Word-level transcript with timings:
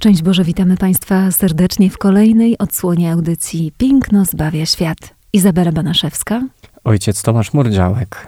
Szczęść 0.00 0.22
Boże, 0.22 0.44
witamy 0.44 0.76
Państwa 0.76 1.30
serdecznie 1.30 1.90
w 1.90 1.98
kolejnej 1.98 2.58
odsłonie 2.58 3.12
audycji 3.12 3.72
Piękno 3.78 4.24
zbawia 4.24 4.66
świat. 4.66 5.14
Izabela 5.32 5.72
Banaszewska. 5.72 6.42
Ojciec 6.84 7.22
Tomasz 7.22 7.52
Murdziałek. 7.52 8.26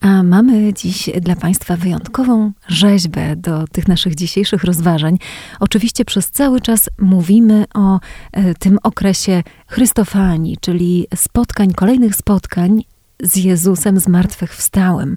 A 0.00 0.22
mamy 0.22 0.74
dziś 0.74 1.10
dla 1.20 1.36
Państwa 1.36 1.76
wyjątkową 1.76 2.52
rzeźbę 2.68 3.36
do 3.36 3.64
tych 3.72 3.88
naszych 3.88 4.14
dzisiejszych 4.14 4.64
rozważań. 4.64 5.18
Oczywiście 5.60 6.04
przez 6.04 6.30
cały 6.30 6.60
czas 6.60 6.90
mówimy 6.98 7.64
o 7.74 8.00
e, 8.32 8.54
tym 8.54 8.78
okresie 8.82 9.42
Chrystofanii, 9.66 10.56
czyli 10.60 11.06
spotkań, 11.14 11.72
kolejnych 11.72 12.14
spotkań 12.14 12.82
z 13.22 13.36
Jezusem 13.36 14.00
zmartwychwstałym. 14.00 15.16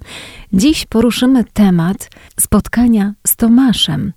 Dziś 0.52 0.86
poruszymy 0.86 1.44
temat 1.44 2.10
spotkania 2.40 3.14
z 3.26 3.36
Tomaszem. 3.36 4.12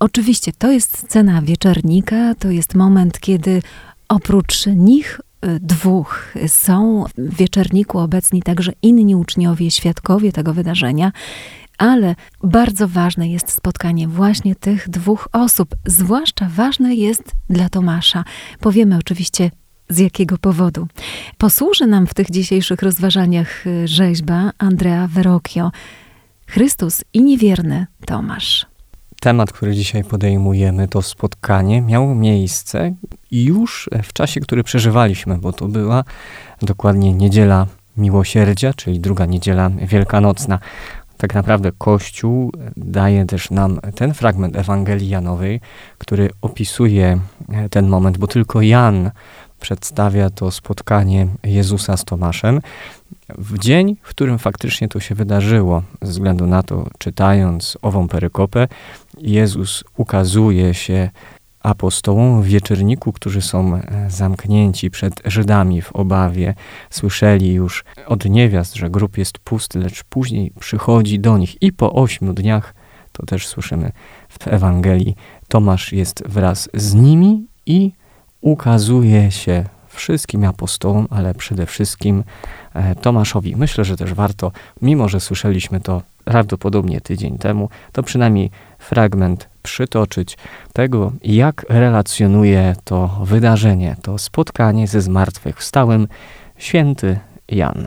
Oczywiście 0.00 0.52
to 0.58 0.70
jest 0.70 0.98
scena 0.98 1.42
wieczernika, 1.42 2.34
to 2.34 2.50
jest 2.50 2.74
moment, 2.74 3.20
kiedy 3.20 3.62
oprócz 4.08 4.66
nich 4.66 5.20
y, 5.44 5.60
dwóch 5.60 6.34
są 6.46 7.04
w 7.18 7.36
wieczerniku 7.36 7.98
obecni 7.98 8.42
także 8.42 8.72
inni 8.82 9.16
uczniowie, 9.16 9.70
świadkowie 9.70 10.32
tego 10.32 10.54
wydarzenia. 10.54 11.12
Ale 11.78 12.14
bardzo 12.42 12.88
ważne 12.88 13.28
jest 13.28 13.50
spotkanie 13.50 14.08
właśnie 14.08 14.54
tych 14.54 14.88
dwóch 14.88 15.28
osób. 15.32 15.74
Zwłaszcza 15.86 16.48
ważne 16.54 16.94
jest 16.94 17.32
dla 17.50 17.68
Tomasza. 17.68 18.24
Powiemy 18.60 18.96
oczywiście 18.96 19.50
z 19.92 19.98
jakiego 19.98 20.38
powodu. 20.38 20.86
Posłuży 21.38 21.86
nam 21.86 22.06
w 22.06 22.14
tych 22.14 22.30
dzisiejszych 22.30 22.82
rozważaniach 22.82 23.66
y, 23.66 23.88
rzeźba 23.88 24.50
Andrea 24.58 25.08
Verrocchio. 25.08 25.70
Chrystus 26.46 27.04
i 27.12 27.22
niewierny 27.22 27.86
Tomasz. 28.06 28.66
Temat, 29.20 29.52
który 29.52 29.74
dzisiaj 29.74 30.04
podejmujemy, 30.04 30.88
to 30.88 31.02
spotkanie, 31.02 31.82
miało 31.82 32.14
miejsce 32.14 32.94
już 33.30 33.90
w 34.02 34.12
czasie, 34.12 34.40
który 34.40 34.64
przeżywaliśmy, 34.64 35.38
bo 35.38 35.52
to 35.52 35.68
była 35.68 36.04
dokładnie 36.62 37.12
niedziela 37.12 37.66
miłosierdzia, 37.96 38.74
czyli 38.74 39.00
druga 39.00 39.26
niedziela 39.26 39.70
wielkanocna. 39.70 40.58
Tak 41.16 41.34
naprawdę 41.34 41.72
Kościół 41.78 42.52
daje 42.76 43.26
też 43.26 43.50
nam 43.50 43.80
ten 43.94 44.14
fragment 44.14 44.56
Ewangelii 44.56 45.08
Janowej, 45.08 45.60
który 45.98 46.30
opisuje 46.40 47.20
ten 47.70 47.88
moment, 47.88 48.18
bo 48.18 48.26
tylko 48.26 48.62
Jan 48.62 49.10
przedstawia 49.62 50.30
to 50.30 50.50
spotkanie 50.50 51.28
Jezusa 51.44 51.96
z 51.96 52.04
Tomaszem 52.04 52.60
w 53.38 53.58
dzień, 53.58 53.96
w 54.02 54.08
którym 54.08 54.38
faktycznie 54.38 54.88
to 54.88 55.00
się 55.00 55.14
wydarzyło. 55.14 55.82
Ze 56.02 56.12
względu 56.12 56.46
na 56.46 56.62
to, 56.62 56.86
czytając 56.98 57.78
ową 57.82 58.08
perykopę, 58.08 58.68
Jezus 59.18 59.84
ukazuje 59.96 60.74
się 60.74 61.10
apostołom 61.60 62.42
w 62.42 62.46
wieczerniku, 62.46 63.12
którzy 63.12 63.42
są 63.42 63.76
e, 63.76 64.10
zamknięci 64.10 64.90
przed 64.90 65.22
Żydami 65.24 65.82
w 65.82 65.92
obawie. 65.92 66.54
Słyszeli 66.90 67.52
już 67.52 67.84
od 68.06 68.24
niewiast, 68.24 68.74
że 68.74 68.90
grób 68.90 69.18
jest 69.18 69.38
pusty, 69.38 69.78
lecz 69.78 70.04
później 70.04 70.52
przychodzi 70.60 71.20
do 71.20 71.38
nich 71.38 71.62
i 71.62 71.72
po 71.72 71.92
ośmiu 71.92 72.32
dniach, 72.32 72.74
to 73.12 73.26
też 73.26 73.46
słyszymy 73.46 73.92
w 74.28 74.48
Ewangelii, 74.48 75.16
Tomasz 75.48 75.92
jest 75.92 76.22
wraz 76.28 76.68
z 76.74 76.94
nimi 76.94 77.46
i 77.66 77.92
ukazuje 78.42 79.30
się 79.30 79.64
wszystkim 79.88 80.44
apostołom, 80.44 81.06
ale 81.10 81.34
przede 81.34 81.66
wszystkim 81.66 82.24
e, 82.74 82.94
Tomaszowi. 82.94 83.56
Myślę, 83.56 83.84
że 83.84 83.96
też 83.96 84.14
warto, 84.14 84.52
mimo 84.82 85.08
że 85.08 85.20
słyszeliśmy 85.20 85.80
to 85.80 86.02
prawdopodobnie 86.24 87.00
tydzień 87.00 87.38
temu, 87.38 87.68
to 87.92 88.02
przynajmniej 88.02 88.50
fragment 88.78 89.48
przytoczyć 89.62 90.38
tego, 90.72 91.12
jak 91.24 91.66
relacjonuje 91.68 92.76
to 92.84 93.08
wydarzenie, 93.24 93.96
to 94.02 94.18
spotkanie 94.18 94.86
ze 94.86 95.00
zmartwychwstałym 95.00 96.08
święty 96.56 97.18
Jan. 97.48 97.86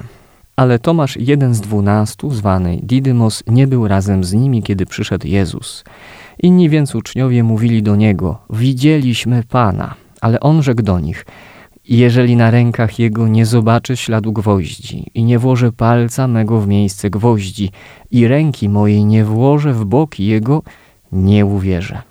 Ale 0.56 0.80
Tomasz, 0.80 1.18
jeden 1.18 1.56
z 1.56 1.62
dwunastu, 1.62 2.32
zwany 2.32 2.80
Didymos, 2.84 3.44
nie 3.48 3.68
był 3.68 3.88
razem 3.88 4.24
z 4.24 4.34
nimi, 4.34 4.64
kiedy 4.64 4.86
przyszedł 4.86 5.28
Jezus. 5.28 5.84
Inni 6.40 6.70
więc 6.70 6.96
uczniowie 6.96 7.44
mówili 7.44 7.84
do 7.84 7.96
niego: 7.96 8.38
Widzieliśmy 8.50 9.44
Pana. 9.44 10.05
Ale 10.26 10.40
on 10.40 10.64
rzekł 10.64 10.82
do 10.82 11.00
nich, 11.00 11.26
jeżeli 11.90 12.36
na 12.36 12.52
rękach 12.52 13.00
jego 13.00 13.28
nie 13.28 13.46
zobaczę 13.46 13.98
śladu 13.98 14.34
gwoździ 14.34 15.12
i 15.14 15.24
nie 15.24 15.40
włożę 15.40 15.72
palca 15.72 16.28
mego 16.28 16.62
w 16.62 16.68
miejsce 16.68 17.10
gwoździ 17.10 17.72
i 18.12 18.28
ręki 18.28 18.70
mojej 18.70 19.06
nie 19.06 19.26
włożę 19.26 19.74
w 19.74 19.86
boki 19.86 20.26
jego, 20.26 20.64
nie 21.12 21.46
uwierzę. 21.46 22.02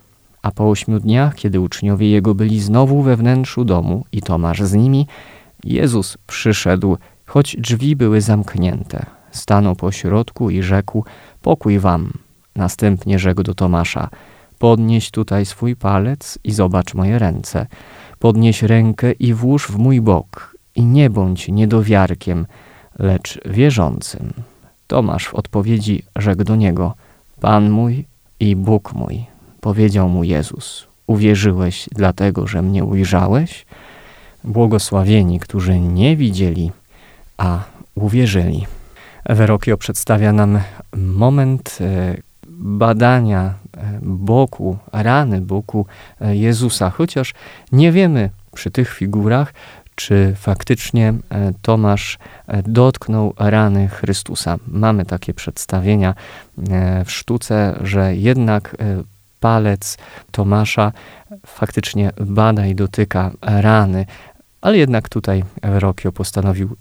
A 0.42 0.50
po 0.50 0.70
ośmiu 0.70 1.00
dniach, 1.00 1.34
kiedy 1.34 1.60
uczniowie 1.60 2.10
jego 2.10 2.34
byli 2.34 2.60
znowu 2.60 3.02
we 3.02 3.16
wnętrzu 3.16 3.64
domu 3.64 4.04
i 4.12 4.22
Tomasz 4.22 4.62
z 4.62 4.72
nimi, 4.72 5.06
Jezus 5.64 6.18
przyszedł, 6.26 6.96
choć 7.26 7.56
drzwi 7.56 7.96
były 7.96 8.20
zamknięte. 8.20 9.06
Stanął 9.30 9.76
po 9.76 9.92
środku 9.92 10.50
i 10.50 10.62
rzekł, 10.62 11.04
pokój 11.42 11.78
wam. 11.78 12.12
Następnie 12.56 13.18
rzekł 13.18 13.42
do 13.42 13.54
Tomasza, 13.54 14.08
podnieś 14.58 15.10
tutaj 15.10 15.46
swój 15.46 15.76
palec 15.76 16.38
i 16.44 16.52
zobacz 16.52 16.94
moje 16.94 17.18
ręce– 17.18 17.66
Podnieś 18.24 18.62
rękę 18.62 19.12
i 19.12 19.34
włóż 19.34 19.66
w 19.66 19.78
mój 19.78 20.00
bok 20.00 20.56
i 20.74 20.84
nie 20.84 21.10
bądź 21.10 21.48
niedowiarkiem, 21.48 22.46
lecz 22.98 23.40
wierzącym. 23.44 24.32
Tomasz 24.86 25.28
w 25.28 25.34
odpowiedzi 25.34 26.02
rzekł 26.16 26.44
do 26.44 26.56
niego, 26.56 26.94
Pan 27.40 27.70
mój 27.70 28.04
i 28.40 28.56
Bóg 28.56 28.92
mój. 28.92 29.24
Powiedział 29.60 30.08
mu 30.08 30.24
Jezus, 30.24 30.86
uwierzyłeś 31.06 31.88
dlatego, 31.92 32.46
że 32.46 32.62
mnie 32.62 32.84
ujrzałeś? 32.84 33.66
Błogosławieni, 34.44 35.40
którzy 35.40 35.80
nie 35.80 36.16
widzieli, 36.16 36.72
a 37.36 37.64
uwierzyli. 37.94 38.66
Verokio 39.28 39.76
przedstawia 39.76 40.32
nam 40.32 40.60
moment 40.96 41.78
e, 41.80 42.16
badania 42.48 43.54
boku, 44.02 44.78
rany 44.92 45.40
boku 45.40 45.86
e, 46.20 46.36
Jezusa, 46.36 46.90
chociaż 46.90 47.34
nie 47.72 47.92
wiemy 47.92 48.30
przy 48.54 48.70
tych 48.70 48.94
figurach, 48.94 49.54
czy 49.94 50.34
faktycznie 50.36 51.08
e, 51.08 51.52
Tomasz 51.62 52.18
e, 52.46 52.62
dotknął 52.62 53.34
rany 53.38 53.88
Chrystusa. 53.88 54.56
Mamy 54.66 55.04
takie 55.04 55.34
przedstawienia 55.34 56.14
w 57.04 57.10
sztuce, 57.10 57.78
że 57.82 58.16
jednak 58.16 58.76
palec 59.40 59.98
Tomasza 60.30 60.92
faktycznie 61.46 62.10
bada 62.20 62.66
i 62.66 62.74
dotyka 62.74 63.30
rany, 63.42 64.06
ale 64.60 64.78
jednak 64.78 65.08
tutaj 65.08 65.44
Rokio 65.62 66.12
postanowił 66.12 66.76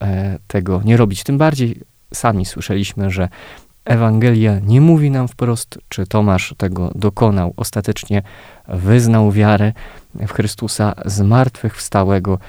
tego 0.48 0.82
nie 0.86 0.98
robić. 0.98 1.24
Tym 1.24 1.38
bardziej 1.38 1.82
sami 2.14 2.46
słyszeliśmy, 2.46 3.12
że 3.12 3.30
Ewangelia 3.86 4.60
nie 4.60 4.82
mówi 4.82 5.12
nam 5.12 5.28
wprost, 5.28 5.80
czy 5.90 6.08
Tomasz 6.08 6.56
tego 6.58 6.91
dokonał. 6.96 7.53
Ostatecznie 7.58 8.22
wyznał 8.68 9.32
wiarę 9.32 9.74
w 10.16 10.32
Chrystusa 10.32 10.94
zmartwychwstałego, 11.06 12.40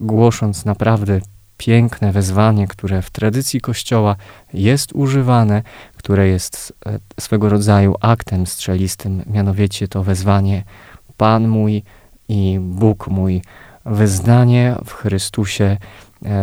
głosząc 0.00 0.64
naprawdę 0.64 1.20
piękne 1.56 2.12
wezwanie, 2.12 2.66
które 2.66 3.02
w 3.02 3.10
tradycji 3.10 3.60
Kościoła 3.60 4.16
jest 4.52 4.92
używane, 4.92 5.62
które 5.96 6.28
jest 6.28 6.72
e, 6.86 6.98
swego 7.20 7.48
rodzaju 7.48 7.94
aktem 8.00 8.46
strzelistym, 8.46 9.22
mianowicie 9.26 9.88
to 9.88 10.02
wezwanie 10.02 10.64
Pan 11.16 11.48
mój 11.48 11.82
i 12.28 12.58
Bóg 12.60 13.08
mój, 13.08 13.42
wyznanie 13.84 14.76
w 14.84 14.92
Chrystusie 14.92 15.76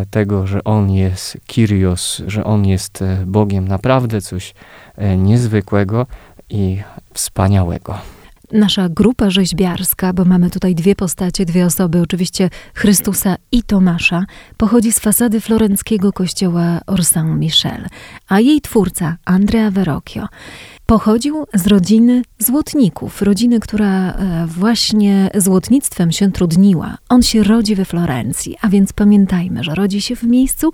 tego, 0.09 0.47
że 0.47 0.63
On 0.63 0.91
jest 0.91 1.37
Kyrios, 1.47 2.21
że 2.27 2.43
On 2.43 2.65
jest 2.65 3.01
e, 3.01 3.23
Bogiem, 3.25 3.67
naprawdę 3.67 4.21
coś 4.21 4.53
e, 4.95 5.17
niezwykłego 5.17 6.07
i 6.49 6.81
wspaniałego. 7.13 7.97
Nasza 8.51 8.89
grupa 8.89 9.29
rzeźbiarska, 9.29 10.13
bo 10.13 10.25
mamy 10.25 10.49
tutaj 10.49 10.75
dwie 10.75 10.95
postacie, 10.95 11.45
dwie 11.45 11.65
osoby, 11.65 12.01
oczywiście 12.01 12.49
Chrystusa 12.73 13.35
i 13.51 13.63
Tomasza, 13.63 14.25
pochodzi 14.57 14.91
z 14.91 14.99
fasady 14.99 15.41
florenckiego 15.41 16.13
kościoła 16.13 16.79
Orsan 16.87 17.39
Michel, 17.39 17.87
a 18.27 18.39
jej 18.39 18.61
twórca, 18.61 19.17
Andrea 19.25 19.71
Verrocchio, 19.71 20.27
Pochodził 20.85 21.45
z 21.53 21.67
rodziny 21.67 22.21
złotników, 22.39 23.21
rodziny, 23.21 23.59
która 23.59 24.11
e, 24.11 24.47
właśnie 24.47 25.29
złotnictwem 25.35 26.11
się 26.11 26.31
trudniła. 26.31 26.97
On 27.09 27.23
się 27.23 27.43
rodzi 27.43 27.75
we 27.75 27.85
Florencji, 27.85 28.57
a 28.61 28.69
więc 28.69 28.93
pamiętajmy, 28.93 29.63
że 29.63 29.75
rodzi 29.75 30.01
się 30.01 30.15
w 30.15 30.23
miejscu, 30.23 30.71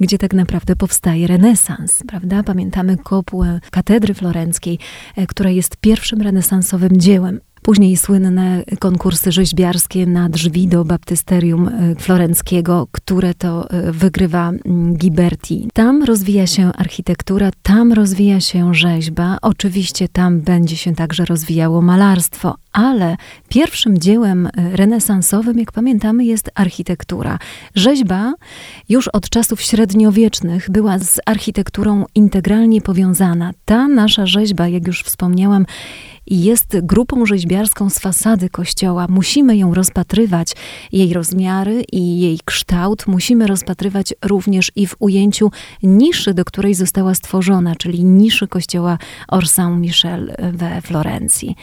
gdzie 0.00 0.18
tak 0.18 0.34
naprawdę 0.34 0.76
powstaje 0.76 1.26
renesans, 1.26 2.02
prawda? 2.08 2.42
Pamiętamy 2.42 2.96
kopułę 2.96 3.60
katedry 3.70 4.14
florenckiej, 4.14 4.78
e, 5.16 5.26
która 5.26 5.50
jest 5.50 5.76
pierwszym 5.76 6.22
renesansowym 6.22 7.00
dziełem 7.00 7.40
Później 7.62 7.96
słynne 7.96 8.62
konkursy 8.78 9.32
rzeźbiarskie 9.32 10.06
na 10.06 10.28
drzwi 10.28 10.68
do 10.68 10.84
baptysterium 10.84 11.68
e, 11.68 11.94
florenckiego, 11.94 12.86
które 12.92 13.34
to 13.34 13.70
e, 13.70 13.92
wygrywa 13.92 14.52
Ghiberti. 14.92 15.68
Tam 15.74 16.02
rozwija 16.02 16.46
się 16.46 16.72
architektura, 16.72 17.50
tam 17.62 17.92
rozwija 17.92 18.40
się 18.40 18.74
rzeźba. 18.74 19.38
Oczywiście 19.42 20.08
tam 20.08 20.40
będzie 20.40 20.76
się 20.76 20.94
także 20.94 21.24
rozwijało 21.24 21.82
malarstwo, 21.82 22.54
ale 22.72 23.16
pierwszym 23.48 23.98
dziełem 23.98 24.46
e, 24.46 24.50
renesansowym, 24.76 25.58
jak 25.58 25.72
pamiętamy, 25.72 26.24
jest 26.24 26.50
architektura. 26.54 27.38
Rzeźba 27.74 28.34
już 28.88 29.08
od 29.08 29.28
czasów 29.28 29.62
średniowiecznych 29.62 30.70
była 30.70 30.98
z 30.98 31.20
architekturą 31.26 32.04
integralnie 32.14 32.80
powiązana. 32.80 33.50
Ta 33.64 33.88
nasza 33.88 34.26
rzeźba, 34.26 34.68
jak 34.68 34.86
już 34.86 35.02
wspomniałam, 35.02 35.66
jest 36.26 36.80
grupą 36.82 37.26
rzeźbiarską 37.26 37.90
z 37.90 37.98
fasady 37.98 38.50
kościoła. 38.50 39.06
Musimy 39.08 39.56
ją 39.56 39.74
rozpatrywać, 39.74 40.52
jej 40.92 41.12
rozmiary 41.12 41.84
i 41.92 42.20
jej 42.20 42.40
kształt 42.44 43.06
musimy 43.06 43.46
rozpatrywać 43.46 44.14
również 44.24 44.72
i 44.76 44.86
w 44.86 44.96
ujęciu 44.98 45.50
niszy, 45.82 46.34
do 46.34 46.44
której 46.44 46.74
została 46.74 47.14
stworzona, 47.14 47.76
czyli 47.76 48.04
niszy 48.04 48.48
kościoła 48.48 48.98
Orsan 49.28 49.80
Michel 49.80 50.34
we 50.52 50.80
Florencji. 50.82 51.56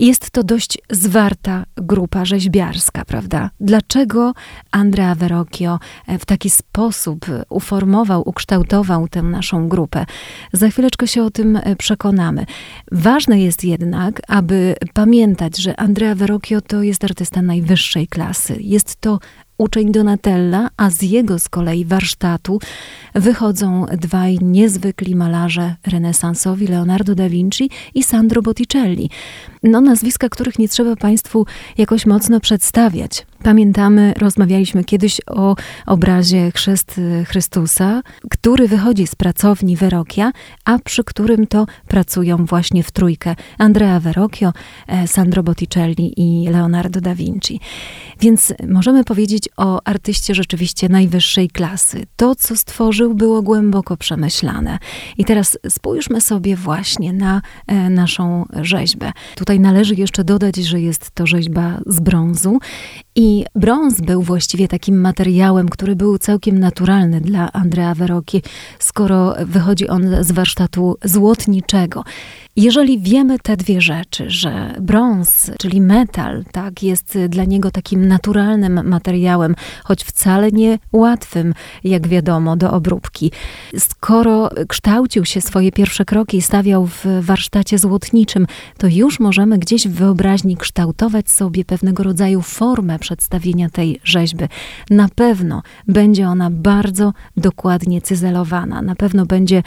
Jest 0.00 0.30
to 0.30 0.42
dość 0.42 0.78
zwarta 0.90 1.64
grupa 1.76 2.24
rzeźbiarska, 2.24 3.04
prawda? 3.04 3.50
Dlaczego 3.60 4.32
Andrea 4.70 5.14
Verrocchio 5.14 5.78
e, 6.06 6.18
w 6.18 6.24
taki 6.24 6.50
sposób 6.50 7.26
uformował, 7.48 8.28
ukształtował 8.28 9.08
tę 9.08 9.22
naszą 9.22 9.68
grupę? 9.68 10.06
Za 10.52 10.68
chwileczkę 10.68 11.08
się 11.08 11.22
o 11.22 11.30
tym 11.30 11.56
e, 11.56 11.76
przekonamy. 11.76 12.46
Ważne 12.92 13.40
jest 13.40 13.64
jednak, 13.64 14.22
aby 14.28 14.74
pamiętać, 14.94 15.56
że 15.56 15.80
Andrea 15.80 16.14
Verrocchio 16.14 16.60
to 16.60 16.82
jest 16.82 17.04
artysta 17.04 17.42
najwyższej 17.42 18.08
klasy. 18.08 18.56
Jest 18.60 18.96
to 18.96 19.18
uczeń 19.58 19.92
Donatella, 19.92 20.68
a 20.76 20.90
z 20.90 21.02
jego 21.02 21.38
z 21.38 21.48
kolei 21.48 21.84
warsztatu 21.84 22.60
wychodzą 23.14 23.86
dwaj 23.98 24.38
niezwykli 24.42 25.16
malarze 25.16 25.74
renesansowi, 25.86 26.66
Leonardo 26.66 27.14
da 27.14 27.28
Vinci 27.28 27.70
i 27.94 28.02
Sandro 28.02 28.42
Botticelli. 28.42 29.10
No, 29.62 29.80
nazwiska, 29.80 30.28
których 30.28 30.58
nie 30.58 30.68
trzeba 30.68 30.96
Państwu 30.96 31.46
jakoś 31.78 32.06
mocno 32.06 32.40
przedstawiać. 32.40 33.26
Pamiętamy, 33.44 34.14
rozmawialiśmy 34.18 34.84
kiedyś 34.84 35.20
o 35.26 35.56
obrazie 35.86 36.50
Chrzest 36.54 37.00
Chrystusa, 37.26 38.02
który 38.30 38.68
wychodzi 38.68 39.06
z 39.06 39.14
pracowni 39.14 39.76
Verrocchia, 39.76 40.32
a 40.64 40.78
przy 40.78 41.04
którym 41.04 41.46
to 41.46 41.66
pracują 41.88 42.44
właśnie 42.44 42.82
w 42.82 42.90
trójkę 42.90 43.36
Andrea 43.58 44.00
Verrocchio, 44.00 44.52
e, 44.86 45.08
Sandro 45.08 45.42
Botticelli 45.42 46.12
i 46.16 46.48
Leonardo 46.48 47.00
da 47.00 47.14
Vinci. 47.14 47.60
Więc 48.20 48.54
możemy 48.68 49.04
powiedzieć 49.04 49.48
o 49.56 49.80
artyście 49.84 50.34
rzeczywiście 50.34 50.88
najwyższej 50.88 51.48
klasy. 51.48 52.06
To, 52.16 52.34
co 52.34 52.56
stworzył, 52.56 53.14
było 53.14 53.42
głęboko 53.42 53.96
przemyślane. 53.96 54.78
I 55.18 55.24
teraz 55.24 55.58
spójrzmy 55.68 56.20
sobie 56.20 56.56
właśnie 56.56 57.12
na 57.12 57.42
e, 57.66 57.90
naszą 57.90 58.44
rzeźbę. 58.60 59.12
Tutaj 59.36 59.60
należy 59.60 59.94
jeszcze 59.94 60.24
dodać, 60.24 60.56
że 60.56 60.80
jest 60.80 61.10
to 61.10 61.26
rzeźba 61.26 61.80
z 61.86 62.00
brązu 62.00 62.58
i 63.16 63.44
brąz 63.54 64.00
był 64.00 64.22
właściwie 64.22 64.68
takim 64.68 65.00
materiałem, 65.00 65.68
który 65.68 65.96
był 65.96 66.18
całkiem 66.18 66.58
naturalny 66.58 67.20
dla 67.20 67.52
Andrea 67.52 67.94
Verrocchi, 67.94 68.42
skoro 68.78 69.34
wychodzi 69.46 69.88
on 69.88 70.24
z 70.24 70.32
warsztatu 70.32 70.96
złotniczego. 71.04 72.04
Jeżeli 72.56 72.98
wiemy 72.98 73.38
te 73.38 73.56
dwie 73.56 73.80
rzeczy, 73.80 74.30
że 74.30 74.74
brąz, 74.80 75.50
czyli 75.58 75.80
metal, 75.80 76.44
tak, 76.52 76.82
jest 76.82 77.18
dla 77.28 77.44
niego 77.44 77.70
takim 77.70 78.08
naturalnym 78.08 78.88
materiałem, 78.88 79.54
choć 79.84 80.04
wcale 80.04 80.52
nie 80.52 80.78
łatwym, 80.92 81.54
jak 81.84 82.08
wiadomo, 82.08 82.56
do 82.56 82.72
obróbki. 82.72 83.32
Skoro 83.78 84.50
kształcił 84.68 85.24
się 85.24 85.40
swoje 85.40 85.72
pierwsze 85.72 86.04
kroki 86.04 86.36
i 86.36 86.42
stawiał 86.42 86.86
w 86.86 87.04
warsztacie 87.20 87.78
złotniczym, 87.78 88.46
to 88.78 88.86
już 88.86 89.20
możemy 89.20 89.58
gdzieś 89.58 89.88
w 89.88 89.92
wyobraźni 89.92 90.56
kształtować 90.56 91.30
sobie 91.30 91.64
pewnego 91.64 92.02
rodzaju 92.02 92.42
formę 92.42 92.98
przedstawienia 92.98 93.70
tej 93.70 94.00
rzeźby. 94.04 94.44
Na 94.90 95.08
pewno 95.14 95.62
będzie 95.88 96.28
ona 96.28 96.50
bardzo 96.50 97.12
dokładnie 97.36 98.00
cyzelowana, 98.00 98.82
na 98.82 98.94
pewno 98.94 99.26
będzie 99.26 99.62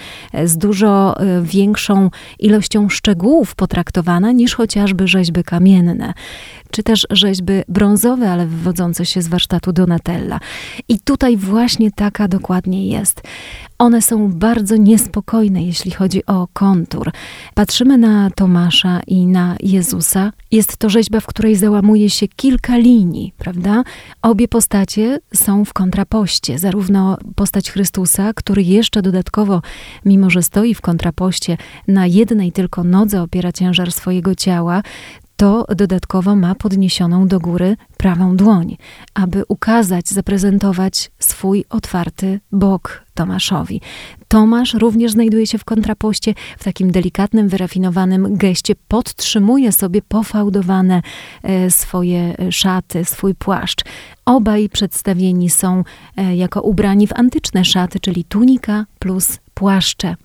z 0.45 0.57
dużo 0.57 1.19
e, 1.19 1.42
większą 1.42 2.10
ilością 2.39 2.76
szczegółów 2.89 3.56
potraktowana 3.56 4.31
niż 4.31 4.56
chociażby 4.56 5.07
rzeźby 5.07 5.44
kamienne, 5.44 6.13
czy 6.71 6.83
też 6.83 7.07
rzeźby 7.09 7.53
brązowe, 7.68 8.31
ale 8.31 8.47
wywodzące 8.47 9.06
się 9.06 9.21
z 9.21 9.27
warsztatu 9.27 9.74
Donatella. 9.74 10.39
I 10.88 11.00
tutaj 11.00 11.38
właśnie 11.38 11.91
taka 11.91 12.27
dokładnie 12.27 12.88
jest. 12.88 13.21
One 13.79 14.01
są 14.01 14.31
bardzo 14.31 14.75
niespokojne, 14.75 15.63
jeśli 15.63 15.91
chodzi 15.91 16.25
o 16.25 16.47
kontur. 16.53 17.12
Patrzymy 17.53 17.97
na 17.97 18.29
Tomasza 18.31 19.01
i 19.07 19.27
na 19.27 19.56
Jezusa. 19.59 20.31
Jest 20.51 20.77
to 20.77 20.89
rzeźba, 20.89 21.19
w 21.19 21.25
której 21.25 21.56
załamuje 21.56 22.09
się 22.09 22.27
kilka 22.27 22.77
linii, 22.77 23.33
prawda? 23.38 23.83
Obie 24.21 24.47
postacie 24.47 25.19
są 25.33 25.65
w 25.65 25.74
kontrapoście. 25.74 26.59
Zarówno 26.59 27.18
postać 27.35 27.71
Chrystusa, 27.71 28.33
który 28.33 28.63
jeszcze 28.63 29.01
dodatkowo, 29.01 29.62
mimo 30.06 30.29
że 30.29 30.44
stoi 30.44 30.74
w 30.74 30.81
kontrapoście, 30.81 31.57
na 31.88 32.07
jednej 32.07 32.51
tylko 32.51 32.83
nodze 32.83 33.21
opiera 33.21 33.51
ciężar 33.51 33.91
swojego 33.91 34.35
ciała, 34.35 34.83
to 35.35 35.65
dodatkowo 35.75 36.35
ma 36.35 36.56
podniesioną 36.56 37.27
do 37.27 37.39
góry 37.39 37.77
prawą 37.97 38.38
dłoń, 38.38 38.77
aby 39.13 39.44
ukazać, 39.47 40.09
zaprezentować 40.09 41.12
swój 41.19 41.65
otwarty 41.69 42.39
bok 42.51 43.06
Tomaszowi. 43.17 43.81
Tomasz 44.27 44.73
również 44.73 45.11
znajduje 45.11 45.47
się 45.47 45.57
w 45.57 45.65
kontrapoście, 45.65 46.33
w 46.57 46.63
takim 46.63 46.91
delikatnym, 46.91 47.49
wyrafinowanym 47.49 48.38
geście, 48.38 48.74
podtrzymuje 48.88 49.71
sobie 49.71 50.01
pofałdowane 50.01 51.01
e, 51.43 51.71
swoje 51.71 52.36
szaty, 52.51 53.05
swój 53.05 53.36
płaszcz. 53.36 53.83
Obaj 54.25 54.69
przedstawieni 54.69 55.50
są 55.50 55.83
e, 56.17 56.36
jako 56.36 56.62
ubrani 56.62 57.07
w 57.07 57.13
antyczne 57.13 57.65
szaty, 57.65 58.00
czyli 58.00 58.24
tunika 58.24 58.86
plus 59.00 59.39
płaszcze. 59.53 60.15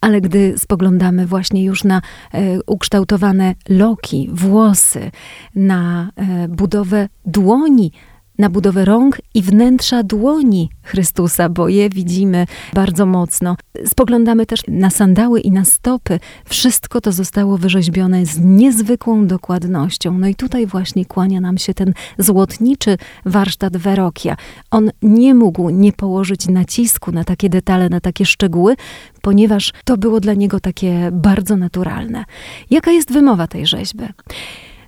Ale 0.00 0.20
gdy 0.20 0.54
spoglądamy 0.58 1.26
właśnie 1.26 1.64
już 1.64 1.84
na 1.84 2.02
e, 2.32 2.58
ukształtowane 2.66 3.54
loki, 3.68 4.28
włosy, 4.32 5.10
na 5.54 6.10
budowę 6.48 7.08
dłoni, 7.26 7.92
na 8.38 8.50
budowę 8.50 8.84
rąk 8.84 9.18
i 9.34 9.42
wnętrza 9.42 10.02
dłoni 10.02 10.70
Chrystusa, 10.82 11.48
bo 11.48 11.68
je 11.68 11.90
widzimy 11.90 12.46
bardzo 12.74 13.06
mocno. 13.06 13.56
Spoglądamy 13.86 14.46
też 14.46 14.60
na 14.68 14.90
sandały 14.90 15.40
i 15.40 15.50
na 15.50 15.64
stopy. 15.64 16.20
Wszystko 16.44 17.00
to 17.00 17.12
zostało 17.12 17.58
wyrzeźbione 17.58 18.26
z 18.26 18.38
niezwykłą 18.40 19.26
dokładnością. 19.26 20.18
No 20.18 20.26
i 20.26 20.34
tutaj 20.34 20.66
właśnie 20.66 21.04
kłania 21.04 21.40
nam 21.40 21.58
się 21.58 21.74
ten 21.74 21.94
złotniczy 22.18 22.96
warsztat 23.24 23.76
Verrocchia. 23.76 24.36
On 24.70 24.90
nie 25.02 25.34
mógł 25.34 25.70
nie 25.70 25.92
położyć 25.92 26.48
nacisku 26.48 27.12
na 27.12 27.24
takie 27.24 27.48
detale, 27.48 27.88
na 27.88 28.00
takie 28.00 28.24
szczegóły, 28.24 28.76
ponieważ 29.22 29.72
to 29.84 29.96
było 29.96 30.20
dla 30.20 30.34
niego 30.34 30.60
takie 30.60 31.10
bardzo 31.12 31.56
naturalne. 31.56 32.24
Jaka 32.70 32.90
jest 32.90 33.12
wymowa 33.12 33.46
tej 33.46 33.66
rzeźby? 33.66 34.04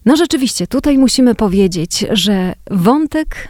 No 0.06 0.16
rzeczywiście, 0.16 0.66
tutaj 0.66 0.98
musimy 0.98 1.34
powiedzieć, 1.34 2.04
że 2.10 2.54
wątek 2.70 3.48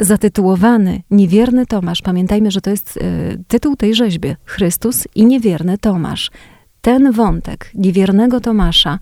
zatytułowany 0.00 1.02
Niewierny 1.10 1.66
Tomasz, 1.66 2.02
pamiętajmy, 2.02 2.50
że 2.50 2.60
to 2.60 2.70
jest 2.70 2.96
y, 2.96 3.00
tytuł 3.48 3.76
tej 3.76 3.94
rzeźby, 3.94 4.34
Chrystus 4.44 5.08
i 5.14 5.26
Niewierny 5.26 5.78
Tomasz. 5.78 6.30
Ten 6.80 7.12
wątek 7.12 7.70
niewiernego 7.74 8.40
Tomasza 8.40 8.98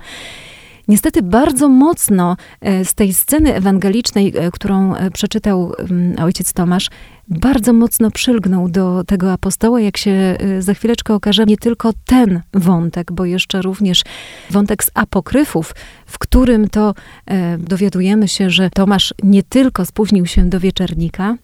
niestety 0.89 1.23
bardzo 1.23 1.69
mocno 1.69 2.37
e, 2.61 2.85
z 2.85 2.95
tej 2.95 3.15
sceny 3.15 3.55
ewangelicznej, 3.55 4.33
e, 4.37 4.51
którą 4.51 4.95
przeczytał 5.13 5.73
mm, 5.79 6.25
ojciec 6.25 6.53
Tomasz, 6.53 6.91
bardzo 7.29 7.73
mocno 7.73 8.11
przylgnął 8.11 8.69
do 8.69 9.05
tego 9.05 9.33
apostoła, 9.33 9.81
jak 9.81 9.97
się 9.97 10.37
za 10.59 10.75
chwileczkę 10.75 11.15
okaże, 11.15 11.45
nie 11.45 11.57
tylko 11.57 11.91
ten 12.05 12.41
wątek, 12.55 13.13
bo 13.13 13.25
jeszcze 13.25 13.63
również 13.63 14.03
wątek 14.51 14.85
z 14.85 14.91
apokryfów, 14.95 15.75
w 16.07 16.19
którym 16.19 16.69
to 16.69 16.95
e, 17.27 17.59
dowiadujemy 17.59 18.29
się, 18.29 18.51
że 18.51 18.71
Tomasz 18.71 19.15
nie 19.23 19.43
tylko 19.43 19.85
spóźnił 19.85 20.27
się 20.27 20.45
do 20.49 20.61
wieczernika, 20.61 21.37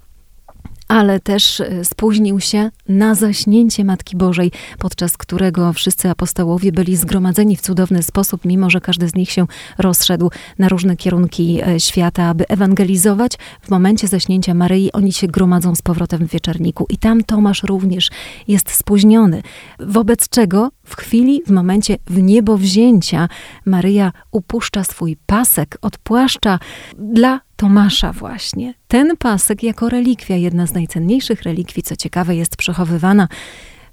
ale 0.93 1.21
też 1.21 1.61
e, 1.61 1.85
spóźnił 1.85 2.41
się 2.41 2.71
na 2.89 3.15
zaśnięcie 3.15 3.85
Matki 3.85 4.17
Bożej, 4.17 4.53
podczas 4.79 5.17
którego 5.17 5.73
wszyscy 5.73 6.11
apostołowie 6.11 6.73
byli 6.73 6.97
zgromadzeni 6.97 7.57
w 7.57 7.61
cudowny 7.61 8.03
sposób, 8.03 8.45
mimo 8.45 8.71
że 8.71 8.81
każdy 8.81 9.09
z 9.09 9.15
nich 9.15 9.31
się 9.31 9.47
rozszedł 9.79 10.31
na 10.59 10.69
różne 10.69 10.97
kierunki 10.97 11.61
e, 11.67 11.81
świata, 11.81 12.25
aby 12.25 12.49
ewangelizować. 12.49 13.33
W 13.63 13.71
momencie 13.71 14.09
zaśnięcia 14.09 14.55
Maryi 14.55 14.93
oni 14.93 15.13
się 15.13 15.27
gromadzą 15.27 15.75
z 15.75 15.83
powrotem 15.83 16.29
w 16.29 16.31
wieczorniku 16.31 16.87
i 16.89 16.97
tam 16.97 17.25
Tomasz 17.25 17.63
również 17.63 18.11
jest 18.49 18.71
spóźniony. 18.71 19.43
Wobec 19.81 20.29
czego 20.29 20.71
w 20.93 20.97
chwili, 20.97 21.43
w 21.47 21.51
momencie 21.51 21.97
w 22.07 22.23
niebo 22.23 22.59
wzięcia 22.59 23.29
Maryja 23.65 24.13
upuszcza 24.31 24.85
swój 24.85 25.17
pasek 25.27 25.79
od 25.83 25.99
płaszcza 25.99 26.59
dla 26.99 27.41
Tomasza 27.57 28.13
właśnie. 28.13 28.75
Ten 28.89 29.17
pasek 29.17 29.63
jako 29.63 29.89
relikwia, 29.89 30.37
jedna 30.37 30.67
z 30.67 30.75
najcenniejszych 30.75 31.43
relikwii, 31.43 31.83
co 31.83 31.97
ciekawe 31.97 32.37
jest 32.37 32.57
przechowywana 32.57 33.29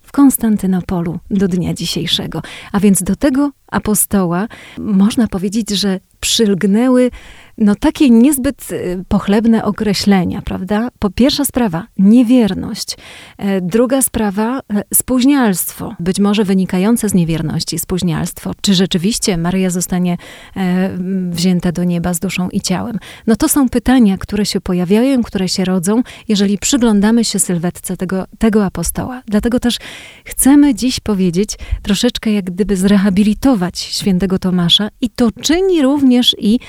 w 0.02 0.12
Konstantynopolu 0.12 1.20
do 1.32 1.48
dnia 1.48 1.74
dzisiejszego. 1.74 2.42
A 2.72 2.80
więc 2.80 3.04
do 3.04 3.16
tego 3.16 3.52
apostoła 3.68 4.48
można 4.78 5.28
powiedzieć, 5.28 5.70
że 5.70 6.00
przylgnęły 6.20 7.12
no 7.60 7.76
takie 7.76 8.10
niezbyt 8.10 8.72
y, 8.72 9.04
pochlebne 9.08 9.64
określenia, 9.64 10.42
prawda? 10.42 10.90
Po 11.00 11.10
pierwsza 11.10 11.46
sprawa, 11.46 11.88
niewierność. 11.98 12.98
E, 13.38 13.62
druga 13.62 14.02
sprawa, 14.02 14.60
e, 14.60 14.84
spóźnialstwo. 14.94 15.96
Być 16.00 16.20
może 16.20 16.44
wynikające 16.44 17.10
z 17.10 17.14
niewierności, 17.14 17.80
spóźnialstwo. 17.80 18.52
Czy 18.62 18.74
rzeczywiście 18.74 19.38
Maryja 19.38 19.70
zostanie 19.70 20.18
e, 20.56 20.90
wzięta 21.30 21.72
do 21.72 21.84
nieba 21.84 22.14
z 22.14 22.20
duszą 22.20 22.50
i 22.50 22.62
ciałem? 22.62 23.00
No 23.28 23.36
to 23.36 23.50
są 23.50 23.70
pytania, 23.70 24.18
które 24.18 24.46
się 24.46 24.62
pojawiają, 24.62 25.24
które 25.24 25.50
się 25.50 25.66
rodzą, 25.66 26.04
jeżeli 26.28 26.58
przyglądamy 26.58 27.26
się 27.26 27.40
sylwetce 27.40 27.98
tego, 27.98 28.26
tego 28.38 28.66
apostoła. 28.66 29.22
Dlatego 29.28 29.60
też 29.60 29.78
chcemy 30.26 30.76
dziś 30.76 31.00
powiedzieć, 31.00 31.58
troszeczkę 31.82 32.32
jak 32.32 32.46
gdyby 32.46 32.76
zrehabilitować 32.76 33.80
świętego 33.80 34.40
Tomasza 34.40 34.90
i 35.02 35.10
to 35.10 35.32
czyni 35.32 35.82
również 35.82 36.09
i 36.38 36.60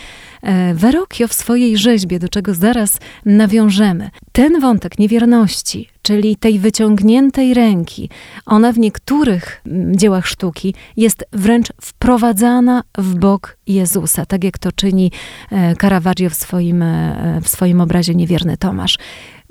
Verrocchio 0.75 1.29
w 1.29 1.33
swojej 1.33 1.77
rzeźbie, 1.77 2.19
do 2.19 2.29
czego 2.29 2.55
zaraz 2.55 2.99
nawiążemy. 3.25 4.11
Ten 4.33 4.61
wątek 4.61 4.99
niewierności, 4.99 5.89
czyli 6.03 6.37
tej 6.37 6.59
wyciągniętej 6.59 7.55
ręki, 7.55 8.11
ona 8.47 8.73
w 8.73 8.79
niektórych 8.79 9.63
mm, 9.67 9.97
dziełach 9.97 10.27
sztuki 10.27 10.75
jest 10.97 11.25
wręcz 11.33 11.73
wprowadzana 11.81 12.83
w 12.99 13.15
bok 13.15 13.57
Jezusa, 13.67 14.27
tak 14.27 14.45
jak 14.45 14.59
to 14.59 14.73
czyni 14.73 15.13
e, 15.53 15.77
Caravaggio 15.77 16.31
w 16.31 16.35
swoim, 16.35 16.83
e, 16.83 17.41
w 17.43 17.49
swoim 17.49 17.81
obrazie 17.81 18.15
Niewierny 18.15 18.57
Tomasz 18.57 18.99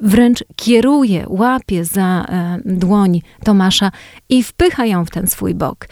wręcz 0.01 0.43
kieruje, 0.55 1.25
łapie 1.27 1.85
za 1.85 2.25
e, 2.29 2.59
dłoń 2.65 3.21
Tomasza 3.43 3.91
i 4.29 4.43
wpycha 4.43 4.85
ją 4.85 5.05
w 5.05 5.09
ten 5.09 5.27
swój 5.27 5.55
bok. 5.55 5.87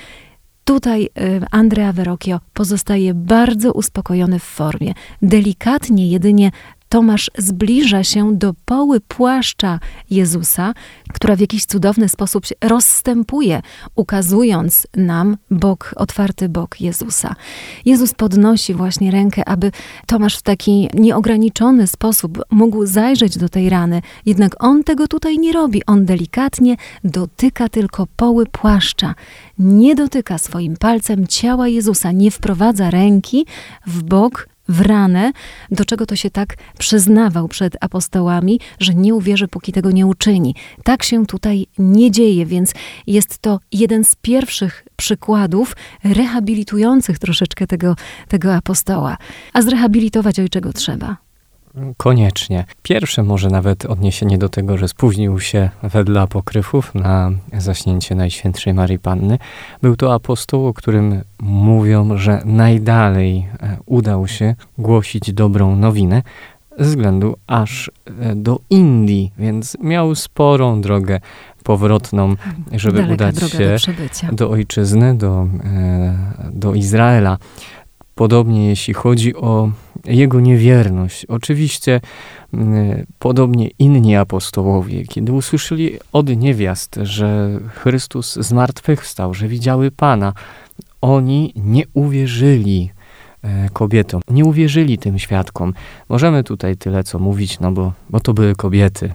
Tutaj 0.67 1.03
y, 1.03 1.09
Andrea 1.51 1.93
Verrocchio 1.93 2.39
pozostaje 2.53 3.13
bardzo 3.13 3.71
uspokojony 3.71 4.39
w 4.39 4.43
formie. 4.43 4.93
Delikatnie 5.21 6.07
jedynie 6.07 6.51
Tomasz 6.89 7.31
zbliża 7.37 8.03
się 8.03 8.35
do 8.37 8.53
poły 8.65 8.99
płaszcza 8.99 9.79
Jezusa, 10.09 10.73
która 11.13 11.35
w 11.35 11.39
jakiś 11.39 11.65
cudowny 11.65 12.09
sposób 12.09 12.45
się 12.45 12.55
rozstępuje, 12.61 13.61
ukazując 13.95 14.87
nam 14.95 15.37
bok, 15.51 15.93
otwarty 15.95 16.49
bok 16.49 16.81
Jezusa. 16.81 17.35
Jezus 17.85 18.13
podnosi 18.13 18.73
właśnie 18.73 19.11
rękę, 19.11 19.49
aby 19.49 19.71
Tomasz 20.05 20.37
w 20.37 20.41
taki 20.41 20.89
nieograniczony 20.93 21.87
sposób 21.87 22.43
mógł 22.51 22.85
zajrzeć 22.85 23.37
do 23.37 23.49
tej 23.49 23.69
rany, 23.69 24.01
jednak 24.25 24.63
on 24.63 24.83
tego 24.83 25.07
tutaj 25.07 25.37
nie 25.39 25.53
robi. 25.53 25.85
On 25.85 26.05
delikatnie 26.05 26.75
dotyka 27.03 27.69
tylko 27.69 28.07
poły 28.15 28.45
płaszcza. 28.45 29.15
Nie 29.59 29.95
dotyka 29.95 30.37
swoim 30.37 30.77
palcem 30.77 31.27
ciała 31.27 31.67
Jezusa, 31.67 32.11
nie 32.11 32.31
wprowadza 32.31 32.89
ręki 32.89 33.45
w 33.87 34.03
bok 34.03 34.47
w 34.69 34.81
ranę, 34.81 35.31
do 35.71 35.85
czego 35.85 36.05
to 36.05 36.15
się 36.15 36.29
tak 36.29 36.55
przyznawał 36.77 37.47
przed 37.47 37.77
apostołami, 37.81 38.59
że 38.79 38.93
nie 38.93 39.15
uwierzy, 39.15 39.47
póki 39.47 39.71
tego 39.71 39.91
nie 39.91 40.07
uczyni. 40.07 40.55
Tak 40.83 41.03
się 41.03 41.25
tutaj 41.25 41.67
nie 41.77 42.11
dzieje, 42.11 42.45
więc 42.45 42.73
jest 43.07 43.39
to 43.39 43.59
jeden 43.71 44.03
z 44.03 44.15
pierwszych 44.15 44.87
przykładów 44.95 45.75
rehabilitujących 46.03 47.19
troszeczkę 47.19 47.67
tego, 47.67 47.95
tego 48.27 48.55
apostoła. 48.55 49.17
A 49.53 49.61
zrehabilitować 49.61 50.39
ojczego 50.39 50.73
trzeba. 50.73 51.26
Koniecznie. 51.97 52.65
Pierwsze 52.81 53.23
może 53.23 53.49
nawet 53.49 53.85
odniesienie 53.85 54.37
do 54.37 54.49
tego, 54.49 54.77
że 54.77 54.87
spóźnił 54.87 55.39
się 55.39 55.69
wedle 55.83 56.21
apokryfów 56.21 56.95
na 56.95 57.31
zaśnięcie 57.57 58.15
Najświętszej 58.15 58.73
Marii 58.73 58.99
Panny. 58.99 59.37
Był 59.81 59.95
to 59.95 60.13
apostoł, 60.13 60.67
o 60.67 60.73
którym 60.73 61.21
mówią, 61.41 62.17
że 62.17 62.41
najdalej 62.45 63.37
e, 63.37 63.77
udał 63.85 64.27
się 64.27 64.55
głosić 64.77 65.33
dobrą 65.33 65.75
nowinę, 65.75 66.21
ze 66.79 66.85
względu 66.85 67.37
aż 67.47 67.91
e, 68.19 68.35
do 68.35 68.59
Indii, 68.69 69.31
więc 69.37 69.77
miał 69.79 70.15
sporą 70.15 70.81
drogę 70.81 71.19
powrotną, 71.63 72.35
żeby 72.71 72.97
Daleka 72.97 73.13
udać 73.13 73.51
się 73.51 73.75
do, 74.29 74.35
do, 74.35 74.49
ojczyzny, 74.49 75.17
do, 75.17 75.47
e, 75.63 76.15
do 76.51 76.73
Izraela. 76.73 77.37
Podobnie 78.17 78.67
jeśli 78.69 78.93
chodzi 78.93 79.35
o 79.35 79.69
jego 80.05 80.39
niewierność. 80.39 81.25
Oczywiście 81.25 82.01
mm, 82.53 83.05
podobnie 83.19 83.69
inni 83.79 84.15
apostołowie, 84.15 85.03
kiedy 85.03 85.31
usłyszeli 85.31 85.91
od 86.13 86.29
niewiast, 86.29 86.99
że 87.03 87.59
Chrystus 87.73 88.35
zmartwychwstał, 88.35 89.33
że 89.33 89.47
widziały 89.47 89.91
Pana, 89.91 90.33
oni 91.01 91.53
nie 91.55 91.83
uwierzyli 91.93 92.89
E, 92.91 92.96
kobietom. 93.73 94.21
Nie 94.29 94.45
uwierzyli 94.45 94.97
tym 94.97 95.19
świadkom. 95.19 95.73
Możemy 96.09 96.43
tutaj 96.43 96.77
tyle 96.77 97.03
co 97.03 97.19
mówić, 97.19 97.59
no 97.59 97.71
bo, 97.71 97.93
bo 98.09 98.19
to 98.19 98.33
były 98.33 98.55
kobiety, 98.55 99.13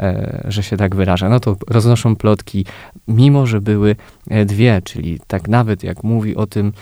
e, 0.00 0.42
że 0.48 0.62
się 0.62 0.76
tak 0.76 0.96
wyraża. 0.96 1.28
No 1.28 1.40
to 1.40 1.56
roznoszą 1.68 2.16
plotki, 2.16 2.66
mimo 3.08 3.46
że 3.46 3.60
były 3.60 3.96
e, 4.30 4.44
dwie, 4.44 4.82
czyli 4.84 5.20
tak 5.26 5.48
nawet 5.48 5.82
jak 5.82 6.04
mówi 6.04 6.36
o 6.36 6.46
tym 6.46 6.72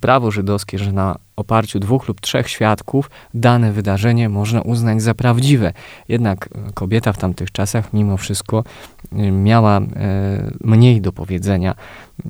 prawo 0.00 0.30
żydowskie, 0.30 0.78
że 0.78 0.92
na 0.92 1.16
oparciu 1.36 1.80
dwóch 1.80 2.08
lub 2.08 2.20
trzech 2.20 2.48
świadków 2.48 3.10
dane 3.34 3.72
wydarzenie 3.72 4.28
można 4.28 4.62
uznać 4.62 5.02
za 5.02 5.14
prawdziwe. 5.14 5.72
Jednak 6.08 6.48
kobieta 6.74 7.12
w 7.12 7.18
tamtych 7.18 7.52
czasach 7.52 7.92
mimo 7.92 8.16
wszystko 8.16 8.64
miała 9.32 9.80
mniej 10.64 11.00
do 11.00 11.12
powiedzenia 11.12 11.74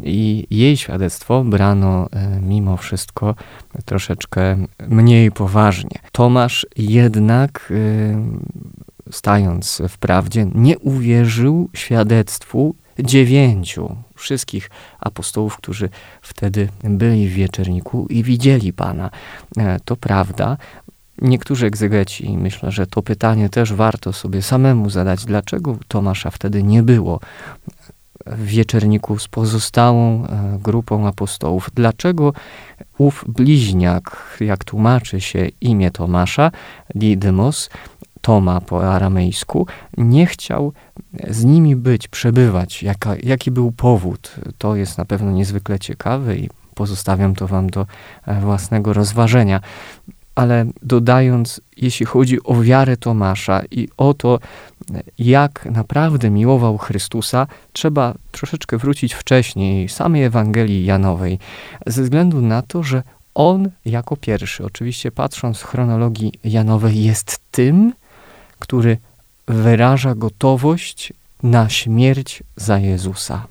i 0.02 0.46
jej 0.50 0.76
świadectwo 0.76 1.44
brano 1.44 2.08
mimo 2.42 2.76
wszystko 2.76 3.34
troszeczkę 3.84 4.56
mniej 4.88 5.32
poważnie. 5.32 5.98
Tomasz 6.12 6.66
jednak, 6.76 7.68
y, 7.70 8.16
stając 9.10 9.82
w 9.88 9.98
prawdzie, 9.98 10.46
nie 10.54 10.78
uwierzył 10.78 11.70
świadectwu 11.75 12.75
dziewięciu 13.03 13.97
wszystkich 14.15 14.71
apostołów, 15.00 15.57
którzy 15.57 15.88
wtedy 16.23 16.69
byli 16.85 17.29
w 17.29 17.33
wieczerniku 17.33 18.07
i 18.11 18.23
widzieli 18.23 18.73
Pana. 18.73 19.11
E, 19.57 19.81
to 19.85 19.97
prawda. 19.97 20.57
Niektórzy 21.23 21.67
egzegeci, 21.67 22.38
myślę, 22.38 22.71
że 22.73 22.87
to 22.87 23.03
pytanie 23.03 23.49
też 23.49 23.73
warto 23.73 24.12
sobie 24.12 24.43
samemu 24.43 24.91
zadać, 24.91 25.25
dlaczego 25.25 25.79
Tomasza 25.88 26.31
wtedy 26.31 26.62
nie 26.62 26.83
było 26.83 27.21
w 28.26 28.47
wieczerniku 28.47 29.19
z 29.19 29.29
pozostałą 29.29 30.26
e, 30.26 30.59
grupą 30.62 31.07
apostołów. 31.07 31.71
Dlaczego 31.75 32.33
ów 32.99 33.25
bliźniak, 33.29 34.37
jak 34.41 34.65
tłumaczy 34.65 35.21
się 35.21 35.49
imię 35.61 35.91
Tomasza, 35.91 36.50
Didymos, 36.95 37.71
Toma 38.26 38.61
po 38.61 38.95
aramejsku, 38.95 39.66
nie 39.97 40.26
chciał 40.26 40.73
z 41.30 41.45
nimi 41.45 41.76
być, 41.76 42.09
przebywać. 42.09 42.83
Jaka, 42.83 43.16
jaki 43.23 43.50
był 43.50 43.73
powód? 43.73 44.37
To 44.59 44.76
jest 44.76 44.99
na 44.99 45.04
pewno 45.04 45.30
niezwykle 45.30 45.78
ciekawe 45.78 46.37
i 46.37 46.50
pozostawiam 46.75 47.35
to 47.35 47.47
wam 47.47 47.71
do 47.71 47.87
e, 48.26 48.40
własnego 48.40 48.92
rozważenia 48.92 49.61
ale 50.35 50.66
dodając, 50.83 51.61
jeśli 51.76 52.06
chodzi 52.06 52.42
o 52.45 52.61
wiarę 52.61 52.97
Tomasza 52.97 53.62
i 53.71 53.88
o 53.97 54.14
to, 54.14 54.38
jak 55.18 55.68
naprawdę 55.71 56.30
miłował 56.30 56.78
Chrystusa, 56.78 57.47
trzeba 57.73 58.14
troszeczkę 58.30 58.78
wrócić 58.78 59.14
wcześniej, 59.14 59.88
samej 59.88 60.23
Ewangelii 60.23 60.85
Janowej, 60.85 61.38
ze 61.87 62.02
względu 62.02 62.40
na 62.40 62.62
to, 62.62 62.83
że 62.83 63.02
on 63.35 63.71
jako 63.85 64.16
pierwszy, 64.16 64.64
oczywiście 64.64 65.12
patrząc 65.12 65.59
w 65.59 65.64
chronologii 65.64 66.33
Janowej, 66.45 67.04
jest 67.04 67.38
tym, 67.50 67.92
który 68.58 68.98
wyraża 69.48 70.14
gotowość 70.14 71.12
na 71.42 71.68
śmierć 71.68 72.42
za 72.56 72.78
Jezusa. 72.78 73.46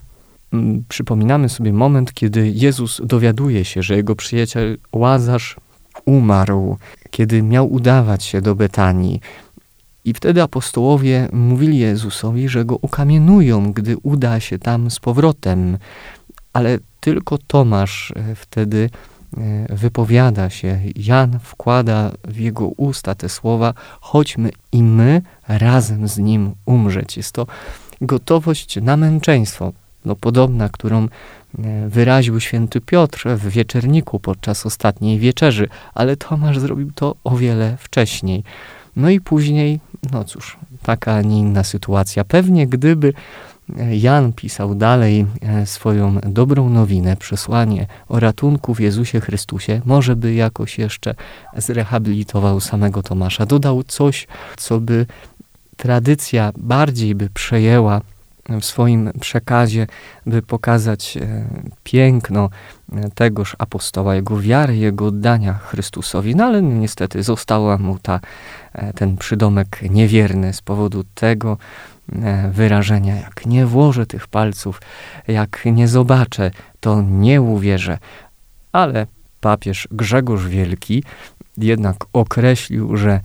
Mm, 0.53 0.83
przypominamy 0.89 1.49
sobie 1.49 1.73
moment, 1.73 2.13
kiedy 2.13 2.49
Jezus 2.49 3.01
dowiaduje 3.03 3.65
się, 3.65 3.83
że 3.83 3.95
jego 3.95 4.15
przyjaciel 4.15 4.77
Łazarz 4.91 5.55
umarł, 6.05 6.77
kiedy 7.11 7.41
miał 7.41 7.73
udawać 7.73 8.23
się 8.23 8.41
do 8.41 8.55
Betanii. 8.55 9.21
I 10.05 10.13
wtedy 10.13 10.41
apostołowie 10.41 11.29
mówili 11.31 11.77
Jezusowi, 11.77 12.49
że 12.49 12.65
go 12.65 12.75
ukamienują, 12.81 13.73
gdy 13.73 13.97
uda 13.97 14.39
się 14.39 14.59
tam 14.59 14.91
z 14.91 14.99
powrotem. 14.99 15.77
Ale 16.53 16.77
tylko 16.99 17.37
Tomasz 17.37 18.13
e, 18.15 18.35
wtedy 18.35 18.89
wypowiada 19.69 20.49
się. 20.49 20.79
Jan 20.95 21.39
wkłada 21.43 22.11
w 22.23 22.37
jego 22.39 22.67
usta 22.67 23.15
te 23.15 23.29
słowa: 23.29 23.73
chodźmy 24.01 24.49
i 24.71 24.83
my 24.83 25.21
razem 25.47 26.07
z 26.07 26.17
nim 26.17 26.51
umrzeć. 26.65 27.17
Jest 27.17 27.31
to 27.31 27.47
gotowość 28.01 28.81
na 28.81 28.97
męczeństwo, 28.97 29.73
no, 30.05 30.15
podobna, 30.15 30.69
którą 30.69 31.03
e, 31.03 31.07
wyraził 31.89 32.39
święty 32.39 32.81
Piotr 32.81 33.29
w 33.29 33.49
wieczerniku 33.49 34.19
podczas 34.19 34.65
ostatniej 34.65 35.19
wieczerzy, 35.19 35.67
ale 35.93 36.17
Tomasz 36.17 36.59
zrobił 36.59 36.91
to 36.91 37.15
o 37.23 37.37
wiele 37.37 37.77
wcześniej. 37.79 38.43
No 38.95 39.09
i 39.09 39.21
później, 39.21 39.79
no 40.11 40.23
cóż, 40.23 40.57
taka, 40.83 41.13
a 41.13 41.21
nie 41.21 41.39
inna 41.39 41.63
sytuacja. 41.63 42.23
Pewnie 42.23 42.67
gdyby 42.67 43.07
e, 43.07 43.13
Jan 43.91 44.33
pisał 44.33 44.75
dalej 44.75 45.25
e, 45.41 45.65
swoją 45.65 46.19
dobrą 46.19 46.69
nowinę, 46.69 47.17
przesłanie 47.17 47.87
o 48.07 48.19
ratunku 48.19 48.73
w 48.75 48.79
Jezusie 48.79 49.21
Chrystusie, 49.21 49.81
może 49.85 50.15
by 50.15 50.33
jakoś 50.33 50.77
jeszcze 50.77 51.15
zrehabilitował 51.57 52.59
samego 52.59 53.03
Tomasza, 53.03 53.45
dodał 53.45 53.83
coś, 53.83 54.27
co 54.57 54.79
by 54.79 55.05
tradycja 55.77 56.51
bardziej 56.57 57.15
by 57.15 57.29
przejęła 57.29 58.01
w 58.49 58.65
swoim 58.65 59.11
przekazie, 59.21 59.87
by 60.25 60.41
pokazać 60.41 61.17
e, 61.17 61.45
piękno 61.83 62.49
e, 62.93 63.09
tegoż 63.09 63.55
apostoła, 63.59 64.15
jego 64.15 64.39
wiary, 64.39 64.77
jego 64.77 65.05
oddania 65.05 65.53
Chrystusowi. 65.53 66.35
No 66.35 66.45
ale 66.45 66.61
niestety 66.61 67.23
została 67.23 67.77
mu 67.77 67.99
ta, 67.99 68.19
ten 68.95 69.17
przydomek 69.17 69.79
niewierny 69.89 70.53
z 70.53 70.61
powodu 70.61 71.03
tego 71.15 71.57
wyrażenia, 72.51 73.15
jak 73.15 73.45
nie 73.45 73.65
włożę 73.65 74.05
tych 74.05 74.27
palców, 74.27 74.81
jak 75.27 75.65
nie 75.65 75.87
zobaczę, 75.87 76.51
to 76.79 77.01
nie 77.01 77.41
uwierzę. 77.41 77.97
Ale 78.71 79.07
papież 79.41 79.87
Grzegorz 79.91 80.47
Wielki 80.47 81.03
jednak 81.57 81.95
określił, 82.13 82.97
że 82.97 83.19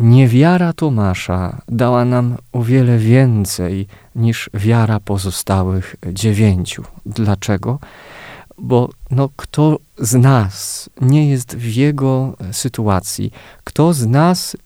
Niewiara 0.00 0.72
Tomasza 0.72 1.62
dała 1.68 2.04
nam 2.04 2.36
o 2.52 2.62
wiele 2.62 2.98
więcej 2.98 3.86
niż 4.16 4.50
wiara 4.54 5.00
pozostałych 5.00 5.96
dziewięciu. 6.12 6.84
Dlaczego? 7.06 7.78
Bo 8.58 8.88
no, 9.10 9.28
kto 9.36 9.78
z 9.98 10.14
nas 10.14 10.90
nie 11.00 11.30
jest 11.30 11.56
w 11.56 11.76
jego 11.76 12.36
sytuacji, 12.52 13.32
kto 13.64 13.92
z 13.92 14.06
nas 14.06 14.56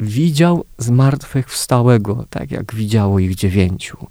widział 0.00 0.64
zmartwychwstałego, 0.78 2.24
tak 2.30 2.50
jak 2.50 2.74
widziało 2.74 3.18
ich 3.18 3.34
dziewięciu 3.34 4.06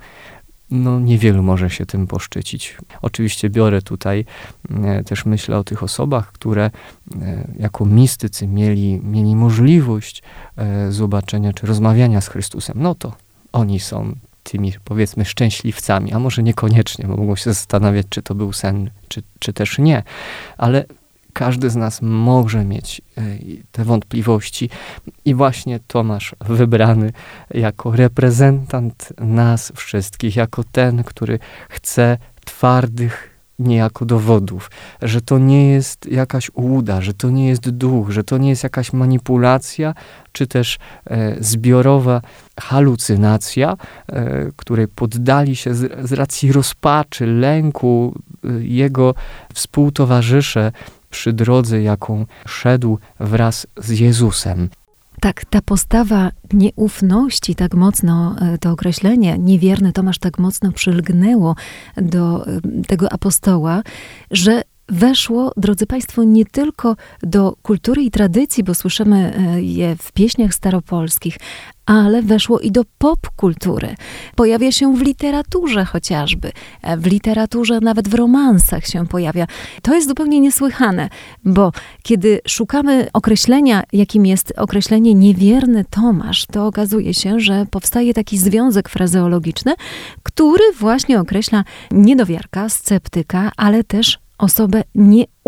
no 0.72 1.00
niewielu 1.00 1.44
może 1.44 1.70
się 1.70 1.86
tym 1.86 2.08
poszczycić. 2.08 2.78
Oczywiście 3.02 3.50
biorę 3.50 3.82
tutaj 3.82 4.26
e, 4.84 5.04
też 5.04 5.26
myślę 5.26 5.58
o 5.58 5.64
tych 5.64 5.84
osobach, 5.84 6.32
które 6.32 6.66
e, 6.66 6.72
jako 7.60 7.86
mistycy 7.86 8.48
mieli, 8.48 9.02
mieli 9.04 9.36
możliwość 9.36 10.24
e, 10.58 10.92
zobaczenia 10.92 11.54
czy 11.54 11.68
rozmawiania 11.68 12.22
z 12.22 12.28
Chrystusem. 12.28 12.78
No 12.80 12.96
to 12.96 13.14
oni 13.52 13.80
są 13.80 14.16
tymi 14.44 14.74
powiedzmy 14.84 15.26
szczęśliwcami, 15.26 16.14
a 16.14 16.20
może 16.20 16.44
niekoniecznie, 16.44 17.06
bo 17.08 17.18
mogą 17.18 17.36
się 17.36 17.54
zastanawiać, 17.54 18.06
czy 18.10 18.22
to 18.22 18.36
był 18.36 18.54
sen, 18.54 18.90
czy, 19.08 19.24
czy 19.40 19.54
też 19.54 19.78
nie. 19.78 20.04
Ale 20.58 20.86
każdy 21.34 21.70
z 21.70 21.76
nas 21.76 22.02
może 22.02 22.66
mieć 22.66 23.02
e, 23.18 23.22
te 23.72 23.84
wątpliwości. 23.84 24.70
I 25.26 25.36
właśnie 25.36 25.80
Tomasz 25.88 26.36
wybrany 26.42 27.12
jako 27.54 27.92
reprezentant 27.92 29.14
nas 29.18 29.72
wszystkich, 29.76 30.36
jako 30.36 30.64
ten, 30.72 31.04
który 31.04 31.40
chce 31.70 32.18
twardych 32.46 33.40
niejako 33.60 34.06
dowodów, 34.06 34.72
że 35.02 35.22
to 35.22 35.38
nie 35.38 35.72
jest 35.72 36.06
jakaś 36.06 36.52
ułuda, 36.54 37.02
że 37.02 37.14
to 37.14 37.30
nie 37.30 37.48
jest 37.48 37.70
duch, 37.70 38.10
że 38.10 38.24
to 38.24 38.38
nie 38.38 38.50
jest 38.50 38.64
jakaś 38.64 38.94
manipulacja, 38.94 39.94
czy 40.32 40.48
też 40.48 40.78
e, 41.06 41.36
zbiorowa 41.44 42.22
halucynacja, 42.60 43.78
e, 44.08 44.52
której 44.56 44.88
poddali 44.88 45.56
się 45.56 45.76
z, 45.76 46.14
racji 46.14 46.52
rozpaczy, 46.52 47.26
lęku 47.26 48.16
jego 48.60 49.16
współtowarzysze, 49.54 50.72
przy 51.10 51.34
drodze, 51.34 51.82
jaką 51.82 52.26
szedł 52.48 53.00
wraz 53.20 53.68
z 53.78 54.00
Jezusem. 54.00 54.70
Tak, 55.22 55.46
ta 55.46 55.62
postawa 55.62 56.32
nieufności 56.54 57.56
tak 57.56 57.74
mocno, 57.74 58.36
e, 58.42 58.58
to 58.58 58.72
określenie 58.72 59.38
niewierny 59.38 59.94
Tomasz 59.94 60.20
tak 60.20 60.40
mocno 60.40 60.72
przylgnęło 60.72 61.56
do 61.98 62.48
e, 62.48 62.62
tego 62.88 63.14
apostoła, 63.14 63.82
że 64.32 64.62
weszło, 64.90 65.52
drodzy 65.58 65.86
Państwo, 65.86 66.24
nie 66.24 66.46
tylko 66.46 66.96
do 67.24 67.56
kultury 67.62 68.04
i 68.04 68.12
tradycji, 68.12 68.64
bo 68.64 68.76
słyszymy 68.76 69.34
e, 69.36 69.62
je 69.62 69.96
w 69.96 70.12
pieśniach 70.12 70.54
staropolskich, 70.54 71.38
ale 71.90 72.22
weszło 72.22 72.60
i 72.60 72.72
do 72.72 72.84
popkultury. 72.98 73.96
Pojawia 74.36 74.72
się 74.72 74.96
w 74.96 75.02
literaturze 75.02 75.86
chociażby, 75.86 76.52
w 76.98 77.06
literaturze, 77.06 77.80
nawet 77.80 78.08
w 78.08 78.14
romansach 78.14 78.86
się 78.86 79.08
pojawia. 79.08 79.48
To 79.82 79.96
jest 79.96 80.08
zupełnie 80.08 80.40
niesłychane, 80.40 81.10
bo 81.46 81.72
kiedy 82.04 82.40
szukamy 82.48 83.08
określenia, 83.14 83.84
jakim 83.94 84.26
jest 84.26 84.54
określenie 84.58 85.14
niewierny 85.14 85.86
Tomasz, 85.90 86.46
to 86.46 86.68
okazuje 86.68 87.14
się, 87.14 87.40
że 87.40 87.66
powstaje 87.72 88.14
taki 88.14 88.38
związek 88.38 88.90
frazeologiczny, 88.90 89.74
który 90.24 90.64
właśnie 90.80 91.20
określa 91.20 91.64
niedowiarka, 91.92 92.70
sceptyka, 92.70 93.52
ale 93.58 93.84
też 93.84 94.20
osobę 94.38 94.84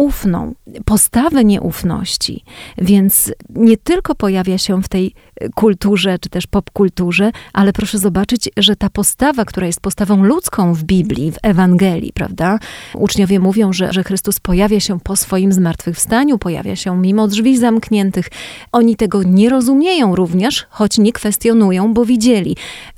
nieufną, 0.01 0.53
postawę 0.85 1.43
nieufności. 1.43 2.43
Więc 2.77 3.33
nie 3.49 3.77
tylko 3.77 4.15
pojawia 4.15 4.57
się 4.57 4.81
w 4.81 4.87
tej 4.87 5.13
kulturze, 5.55 6.19
czy 6.19 6.29
też 6.29 6.47
popkulturze, 6.47 7.31
ale 7.53 7.73
proszę 7.73 7.97
zobaczyć, 7.97 8.49
że 8.57 8.75
ta 8.75 8.89
postawa, 8.89 9.45
która 9.45 9.67
jest 9.67 9.79
postawą 9.81 10.23
ludzką 10.23 10.73
w 10.73 10.83
Biblii, 10.83 11.31
w 11.31 11.37
Ewangelii, 11.43 12.13
prawda? 12.13 12.59
Uczniowie 12.93 13.39
mówią, 13.39 13.73
że, 13.73 13.93
że 13.93 14.03
Chrystus 14.03 14.39
pojawia 14.39 14.79
się 14.79 14.99
po 14.99 15.15
swoim 15.15 15.53
zmartwychwstaniu, 15.53 16.37
pojawia 16.37 16.75
się 16.75 16.97
mimo 16.97 17.27
drzwi 17.27 17.57
zamkniętych. 17.57 18.27
Oni 18.71 18.95
tego 18.95 19.23
nie 19.23 19.49
rozumieją 19.49 20.15
również, 20.15 20.65
choć 20.69 20.97
nie 20.97 21.13
kwestionują, 21.13 21.93
bo 21.93 22.05
widzieli. 22.05 22.55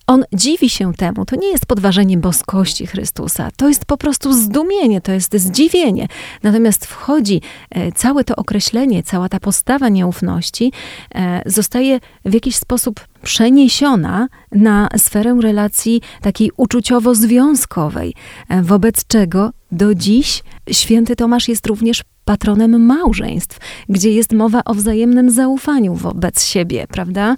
On 0.07 0.23
dziwi 0.33 0.69
się 0.69 0.93
temu. 0.93 1.25
To 1.25 1.35
nie 1.35 1.47
jest 1.47 1.65
podważenie 1.65 2.17
boskości 2.17 2.87
Chrystusa. 2.87 3.49
To 3.55 3.67
jest 3.67 3.85
po 3.85 3.97
prostu 3.97 4.33
zdumienie, 4.33 5.01
to 5.01 5.11
jest 5.11 5.35
zdziwienie. 5.35 6.07
Natomiast 6.43 6.85
wchodzi 6.93 7.41
e, 7.69 7.91
całe 7.91 8.23
to 8.23 8.35
określenie, 8.35 9.03
cała 9.03 9.29
ta 9.29 9.39
postawa 9.39 9.89
nieufności, 9.89 10.71
e, 11.15 11.41
zostaje 11.45 11.99
w 12.25 12.33
jakiś 12.33 12.55
sposób 12.55 12.99
przeniesiona 13.23 14.27
na 14.51 14.89
sferę 14.97 15.37
relacji 15.41 16.01
takiej 16.21 16.51
uczuciowo-związkowej, 16.57 18.13
e, 18.49 18.61
wobec 18.61 19.07
czego 19.07 19.51
do 19.71 19.95
dziś 19.95 20.43
święty 20.71 21.15
Tomasz 21.15 21.47
jest 21.47 21.67
również 21.67 22.03
patronem 22.25 22.85
małżeństw, 22.85 23.59
gdzie 23.89 24.11
jest 24.11 24.33
mowa 24.33 24.61
o 24.65 24.73
wzajemnym 24.73 25.29
zaufaniu 25.29 25.95
wobec 25.95 26.45
siebie, 26.45 26.87
prawda? 26.87 27.35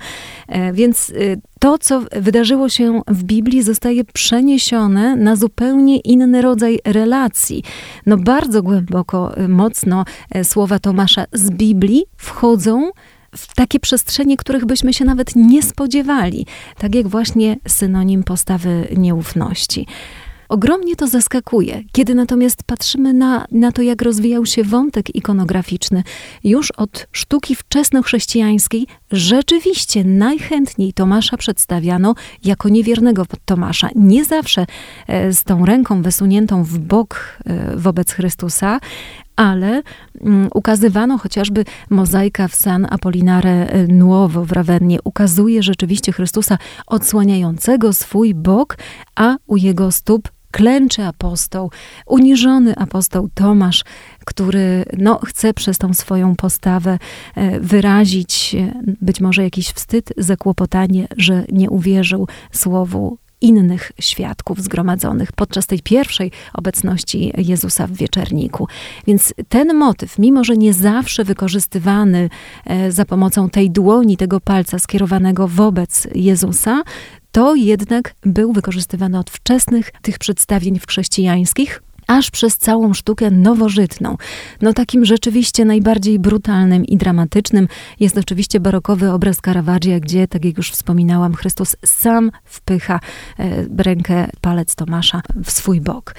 E, 0.47 0.73
więc 0.73 1.09
y, 1.09 1.41
to, 1.59 1.77
co 1.77 2.01
wydarzyło 2.11 2.69
się 2.69 3.01
w 3.07 3.23
Biblii, 3.23 3.63
zostaje 3.63 4.03
przeniesione 4.03 5.15
na 5.15 5.35
zupełnie 5.35 5.97
inny 5.97 6.41
rodzaj 6.41 6.79
relacji. 6.85 7.63
No 8.05 8.17
bardzo 8.17 8.63
głęboko, 8.63 9.39
y, 9.39 9.47
mocno 9.47 10.05
e, 10.31 10.43
słowa 10.43 10.79
Tomasza 10.79 11.25
z 11.33 11.49
Biblii 11.49 12.03
wchodzą 12.17 12.91
w 13.35 13.55
takie 13.55 13.79
przestrzenie, 13.79 14.37
których 14.37 14.65
byśmy 14.65 14.93
się 14.93 15.05
nawet 15.05 15.35
nie 15.35 15.63
spodziewali, 15.63 16.45
tak 16.77 16.95
jak 16.95 17.07
właśnie 17.07 17.57
synonim 17.67 18.23
postawy 18.23 18.87
nieufności. 18.97 19.87
Ogromnie 20.49 20.95
to 20.95 21.07
zaskakuje, 21.07 21.83
kiedy 21.91 22.15
natomiast 22.15 22.63
patrzymy 22.63 23.13
na, 23.13 23.45
na 23.51 23.71
to, 23.71 23.81
jak 23.81 24.01
rozwijał 24.01 24.45
się 24.45 24.63
wątek 24.63 25.15
ikonograficzny. 25.15 26.03
Już 26.43 26.71
od 26.71 27.07
sztuki 27.11 27.55
wczesnochrześcijańskiej 27.55 28.87
rzeczywiście 29.11 30.03
najchętniej 30.03 30.93
Tomasza 30.93 31.37
przedstawiano 31.37 32.15
jako 32.43 32.69
niewiernego 32.69 33.25
Tomasza. 33.45 33.89
Nie 33.95 34.25
zawsze 34.25 34.65
e, 35.07 35.33
z 35.33 35.43
tą 35.43 35.65
ręką 35.65 36.01
wysuniętą 36.01 36.63
w 36.63 36.79
bok 36.79 37.39
e, 37.45 37.77
wobec 37.77 38.11
Chrystusa, 38.11 38.79
ale 39.35 39.83
um, 40.19 40.47
ukazywano 40.53 41.17
chociażby 41.17 41.65
mozaika 41.89 42.47
w 42.47 42.55
San 42.55 42.87
Apollinare 42.89 43.87
Nuovo 43.87 44.45
w 44.45 44.51
Ravennie. 44.51 44.99
Ukazuje 45.03 45.63
rzeczywiście 45.63 46.11
Chrystusa 46.11 46.57
odsłaniającego 46.87 47.93
swój 47.93 48.33
bok, 48.33 48.77
a 49.15 49.35
u 49.47 49.57
jego 49.57 49.91
stóp 49.91 50.34
klęczy 50.55 51.03
apostoł, 51.03 51.71
uniżony 52.05 52.75
apostoł 52.75 53.29
Tomasz, 53.33 53.83
który 54.25 54.85
no, 54.97 55.19
chce 55.25 55.53
przez 55.53 55.77
tą 55.77 55.93
swoją 55.93 56.35
postawę 56.35 56.99
e, 57.35 57.59
wyrazić 57.59 58.55
e, 58.59 58.81
być 59.01 59.21
może 59.21 59.43
jakiś 59.43 59.69
wstyd, 59.69 60.13
zakłopotanie, 60.17 61.07
że 61.17 61.43
nie 61.51 61.69
uwierzył 61.69 62.27
słowu 62.51 63.17
innych 63.41 63.91
świadków 63.99 64.61
zgromadzonych 64.61 65.31
podczas 65.31 65.67
tej 65.67 65.79
pierwszej 65.79 66.31
obecności 66.53 67.33
Jezusa 67.37 67.87
w 67.87 67.91
wieczerniku. 67.91 68.67
Więc 69.07 69.33
ten 69.49 69.73
motyw, 69.77 70.19
mimo 70.19 70.43
że 70.43 70.57
nie 70.57 70.73
zawsze 70.73 71.23
wykorzystywany 71.23 72.29
e, 72.65 72.91
za 72.91 73.05
pomocą 73.05 73.49
tej 73.49 73.71
dłoni, 73.71 74.17
tego 74.17 74.39
palca 74.39 74.79
skierowanego 74.79 75.47
wobec 75.47 76.07
Jezusa, 76.15 76.83
to 77.35 77.55
jednak 77.55 78.15
był 78.21 78.53
wykorzystywany 78.53 79.19
od 79.19 79.29
wczesnych 79.29 79.91
tych 80.01 80.19
przedstawień 80.19 80.79
w 80.79 80.87
chrześcijańskich, 80.87 81.81
aż 82.07 82.31
przez 82.31 82.57
całą 82.57 82.93
sztukę 82.93 83.31
nowożytną. 83.31 84.17
No 84.61 84.73
takim 84.73 85.05
rzeczywiście 85.05 85.65
najbardziej 85.65 86.19
brutalnym 86.19 86.85
i 86.85 86.97
dramatycznym 86.97 87.67
jest 87.99 88.17
oczywiście 88.17 88.59
barokowy 88.59 89.11
obraz 89.11 89.37
Caravaggia, 89.41 89.99
gdzie, 89.99 90.27
tak 90.27 90.45
jak 90.45 90.57
już 90.57 90.71
wspominałam, 90.71 91.33
Chrystus 91.33 91.75
sam 91.85 92.31
wpycha 92.43 92.99
e, 93.39 93.65
rękę, 93.77 94.27
palec 94.41 94.75
Tomasza 94.75 95.21
w 95.43 95.51
swój 95.51 95.81
bok. 95.81 96.15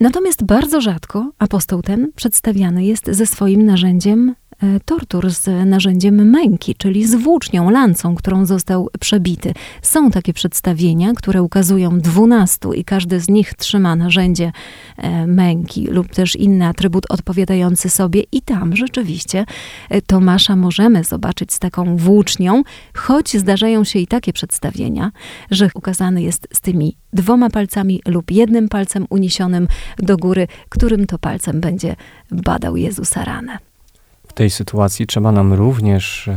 Natomiast 0.00 0.44
bardzo 0.44 0.80
rzadko 0.80 1.30
apostoł 1.38 1.82
ten 1.82 2.12
przedstawiany 2.12 2.84
jest 2.84 3.06
ze 3.06 3.26
swoim 3.26 3.66
narzędziem 3.66 4.34
tortur 4.84 5.30
z 5.30 5.66
narzędziem 5.66 6.30
męki, 6.30 6.74
czyli 6.74 7.06
z 7.06 7.14
włócznią, 7.14 7.70
lancą, 7.70 8.14
którą 8.14 8.46
został 8.46 8.88
przebity. 9.00 9.52
Są 9.82 10.10
takie 10.10 10.32
przedstawienia, 10.32 11.12
które 11.16 11.42
ukazują 11.42 12.00
dwunastu 12.00 12.72
i 12.72 12.84
każdy 12.84 13.20
z 13.20 13.28
nich 13.28 13.54
trzyma 13.54 13.96
narzędzie 13.96 14.52
e, 14.96 15.26
męki 15.26 15.86
lub 15.86 16.14
też 16.14 16.36
inny 16.36 16.66
atrybut 16.66 17.06
odpowiadający 17.08 17.90
sobie 17.90 18.22
i 18.32 18.42
tam 18.42 18.76
rzeczywiście 18.76 19.44
e, 19.90 20.02
Tomasza 20.02 20.56
możemy 20.56 21.04
zobaczyć 21.04 21.52
z 21.52 21.58
taką 21.58 21.96
włócznią, 21.96 22.62
choć 22.94 23.36
zdarzają 23.36 23.84
się 23.84 23.98
i 23.98 24.06
takie 24.06 24.32
przedstawienia, 24.32 25.12
że 25.50 25.68
ukazany 25.74 26.22
jest 26.22 26.48
z 26.52 26.60
tymi 26.60 26.96
dwoma 27.12 27.50
palcami 27.50 28.00
lub 28.08 28.30
jednym 28.30 28.68
palcem 28.68 29.06
uniesionym 29.10 29.68
do 29.98 30.16
góry, 30.16 30.48
którym 30.68 31.06
to 31.06 31.18
palcem 31.18 31.60
będzie 31.60 31.96
badał 32.30 32.76
Jezusa 32.76 33.24
ranę 33.24 33.58
tej 34.36 34.50
sytuacji 34.50 35.06
trzeba 35.06 35.32
nam 35.32 35.52
również 35.52 36.30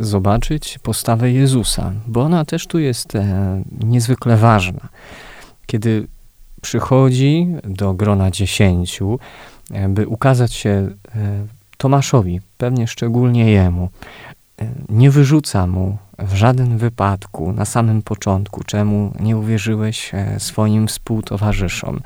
zobaczyć 0.00 0.78
postawę 0.82 1.32
Jezusa, 1.32 1.92
bo 2.06 2.22
ona 2.22 2.44
też 2.44 2.66
tu 2.66 2.78
jest 2.78 3.14
e, 3.14 3.62
niezwykle 3.84 4.36
ważna. 4.36 4.88
Kiedy 5.66 6.06
przychodzi 6.62 7.48
do 7.64 7.94
grona 7.94 8.30
dziesięciu, 8.30 9.18
e, 9.70 9.88
by 9.88 10.08
ukazać 10.08 10.52
się 10.52 10.70
e, 10.70 10.90
Tomaszowi, 11.76 12.40
pewnie 12.58 12.86
szczególnie 12.86 13.50
jemu, 13.50 13.88
nie 14.88 15.10
wyrzuca 15.10 15.66
mu 15.66 15.98
w 16.18 16.34
żaden 16.34 16.78
wypadku 16.78 17.52
na 17.52 17.64
samym 17.64 18.02
początku, 18.02 18.64
czemu 18.64 19.12
nie 19.20 19.36
uwierzyłeś 19.36 20.12
swoim 20.38 20.86
współtowarzyszom, 20.86 22.00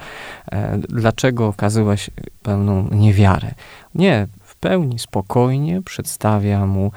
dlaczego 0.89 1.47
okazałeś 1.47 2.11
pełną 2.43 2.89
niewiarę. 2.91 3.55
Nie, 3.95 4.27
pełni 4.65 4.99
spokojnie 4.99 5.83
przedstawia 5.83 6.67
mu 6.67 6.93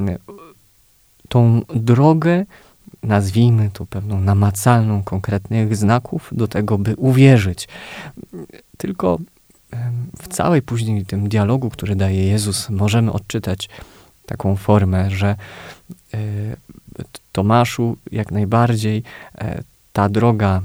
e, 0.00 0.18
tą 1.28 1.62
drogę, 1.74 2.44
nazwijmy 3.02 3.70
to 3.72 3.86
pewną 3.86 4.20
namacalną, 4.20 5.02
konkretnych 5.02 5.76
znaków 5.76 6.30
do 6.32 6.48
tego, 6.48 6.78
by 6.78 6.96
uwierzyć. 6.96 7.68
Tylko 8.76 9.18
w 10.22 10.28
całej 10.28 10.62
później 10.62 11.06
tym 11.06 11.28
dialogu, 11.28 11.70
który 11.70 11.96
daje 11.96 12.26
Jezus, 12.26 12.70
możemy 12.70 13.12
odczytać 13.12 13.68
taką 14.26 14.56
formę, 14.56 15.10
że 15.10 15.36
e, 16.14 16.18
Tomaszu 17.32 17.96
jak 18.12 18.32
najbardziej 18.32 19.02
e, 19.38 19.62
ta 19.92 20.08
droga 20.08 20.62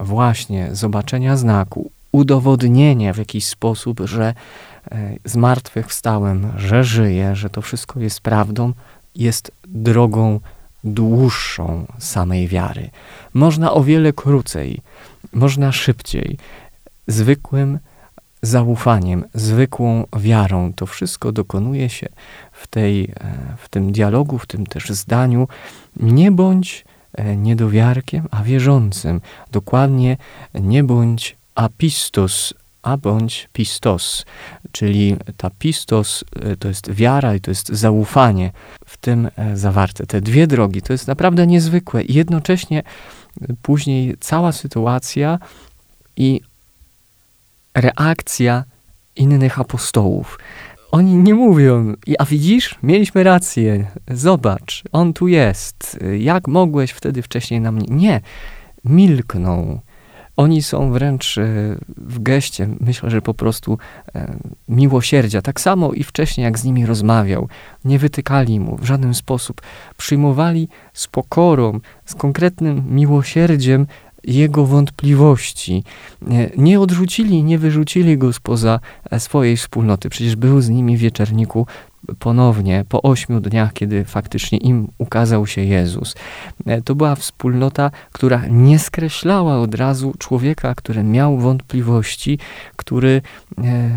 właśnie 0.00 0.68
zobaczenia 0.72 1.36
znaku, 1.36 1.90
udowodnienie 2.12 3.14
w 3.14 3.18
jakiś 3.18 3.46
sposób, 3.46 4.00
że 4.04 4.34
zmartwychwstałem, 5.24 6.52
że 6.56 6.84
żyję, 6.84 7.36
że 7.36 7.50
to 7.50 7.62
wszystko 7.62 8.00
jest 8.00 8.20
prawdą, 8.20 8.72
jest 9.14 9.52
drogą 9.68 10.40
dłuższą 10.84 11.86
samej 11.98 12.48
wiary. 12.48 12.90
Można 13.34 13.72
o 13.72 13.84
wiele 13.84 14.12
krócej, 14.12 14.80
można 15.32 15.72
szybciej, 15.72 16.38
zwykłym 17.06 17.78
zaufaniem, 18.42 19.24
zwykłą 19.34 20.06
wiarą. 20.16 20.72
To 20.72 20.86
wszystko 20.86 21.32
dokonuje 21.32 21.88
się 21.88 22.08
w, 22.52 22.66
tej, 22.66 23.04
e, 23.04 23.10
w 23.56 23.68
tym 23.68 23.92
dialogu, 23.92 24.38
w 24.38 24.46
tym 24.46 24.66
też 24.66 24.90
zdaniu. 24.90 25.48
Nie 25.96 26.32
bądź 26.32 26.84
e, 27.14 27.36
niedowiarkiem, 27.36 28.28
a 28.30 28.42
wierzącym. 28.42 29.20
Dokładnie 29.52 30.16
nie 30.54 30.84
bądź 30.84 31.36
apistos, 31.54 32.54
a 32.88 32.96
bądź 32.96 33.48
pistos, 33.52 34.24
czyli 34.72 35.16
ta 35.36 35.50
pistos 35.50 36.24
e, 36.42 36.56
to 36.56 36.68
jest 36.68 36.90
wiara 36.92 37.34
i 37.34 37.40
to 37.40 37.50
jest 37.50 37.68
zaufanie 37.68 38.50
w 38.86 38.96
tym 38.96 39.28
e, 39.36 39.56
zawarte. 39.56 40.06
Te 40.06 40.20
dwie 40.20 40.46
drogi 40.46 40.82
to 40.82 40.92
jest 40.92 41.08
naprawdę 41.08 41.46
niezwykłe 41.46 42.02
i 42.02 42.14
jednocześnie 42.14 42.82
e, 42.82 43.46
później 43.62 44.16
cała 44.20 44.52
sytuacja 44.52 45.38
i 46.16 46.40
reakcja 47.74 48.64
innych 49.16 49.60
apostołów. 49.60 50.38
Oni 50.90 51.14
nie 51.14 51.34
mówią, 51.34 51.94
a 52.18 52.24
widzisz, 52.24 52.78
mieliśmy 52.82 53.22
rację, 53.22 53.86
zobacz, 54.10 54.82
on 54.92 55.12
tu 55.12 55.28
jest, 55.28 55.98
jak 56.18 56.48
mogłeś 56.48 56.90
wtedy 56.90 57.22
wcześniej 57.22 57.60
na 57.60 57.72
mnie. 57.72 57.86
Nie, 57.90 58.20
milkną 58.84 59.80
oni 60.38 60.62
są 60.62 60.92
wręcz 60.92 61.38
e, 61.38 61.44
w 61.96 62.22
geście, 62.22 62.68
myślę, 62.80 63.10
że 63.10 63.22
po 63.22 63.34
prostu 63.34 63.78
e, 64.14 64.36
miłosierdzia. 64.68 65.42
Tak 65.42 65.60
samo 65.60 65.92
i 65.92 66.02
wcześniej, 66.02 66.44
jak 66.44 66.58
z 66.58 66.64
nimi 66.64 66.86
rozmawiał, 66.86 67.48
nie 67.84 67.98
wytykali 67.98 68.60
mu 68.60 68.76
w 68.76 68.84
żaden 68.84 69.14
sposób. 69.14 69.62
Przyjmowali 69.96 70.68
z 70.92 71.06
pokorą, 71.06 71.80
z 72.04 72.14
konkretnym 72.14 72.84
miłosierdziem 72.90 73.86
jego 74.24 74.66
wątpliwości. 74.66 75.84
Nie 76.56 76.80
odrzucili, 76.80 77.44
nie 77.44 77.58
wyrzucili 77.58 78.18
go 78.18 78.32
spoza 78.32 78.80
e, 79.10 79.20
swojej 79.20 79.56
wspólnoty. 79.56 80.08
Przecież 80.08 80.36
był 80.36 80.60
z 80.60 80.68
nimi 80.68 80.96
w 80.96 81.00
wieczerniku 81.00 81.66
ponownie, 82.18 82.84
po 82.88 83.02
ośmiu 83.02 83.40
dniach, 83.40 83.72
kiedy 83.72 84.04
faktycznie 84.04 84.58
im 84.58 84.88
ukazał 84.98 85.46
się 85.46 85.60
Jezus. 85.60 86.14
E, 86.66 86.82
to 86.82 86.94
była 86.94 87.14
wspólnota, 87.14 87.90
która 88.12 88.42
nie 88.46 88.78
skreślała 88.78 89.58
od 89.58 89.74
razu 89.74 90.14
człowieka, 90.18 90.74
który 90.74 91.02
miał 91.02 91.38
wątpliwości, 91.38 92.38
który 92.76 93.22
e, 93.58 93.90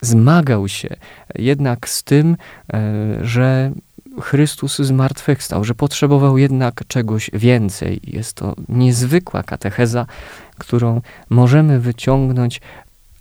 zmagał 0.00 0.68
się 0.68 0.96
jednak 1.34 1.88
z 1.88 2.02
tym, 2.02 2.36
że 3.22 3.72
Chrystus 4.20 4.78
zmartwychwstał, 4.78 5.64
że 5.64 5.74
potrzebował 5.74 6.38
jednak 6.38 6.82
czegoś 6.88 7.30
więcej. 7.32 8.00
Jest 8.04 8.36
to 8.36 8.54
niezwykła 8.68 9.42
katecheza, 9.42 10.06
którą 10.58 11.00
możemy 11.30 11.80
wyciągnąć 11.80 12.60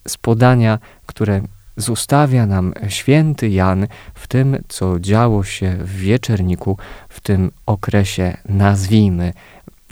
z 0.08 0.17
podania, 0.17 0.79
które 1.06 1.41
zostawia 1.77 2.45
nam 2.45 2.73
święty 2.88 3.49
Jan 3.49 3.88
w 4.13 4.27
tym, 4.27 4.57
co 4.67 4.99
działo 4.99 5.43
się 5.43 5.77
w 5.79 5.97
wieczerniku, 5.97 6.77
w 7.09 7.21
tym 7.21 7.51
okresie, 7.65 8.38
nazwijmy, 8.49 9.33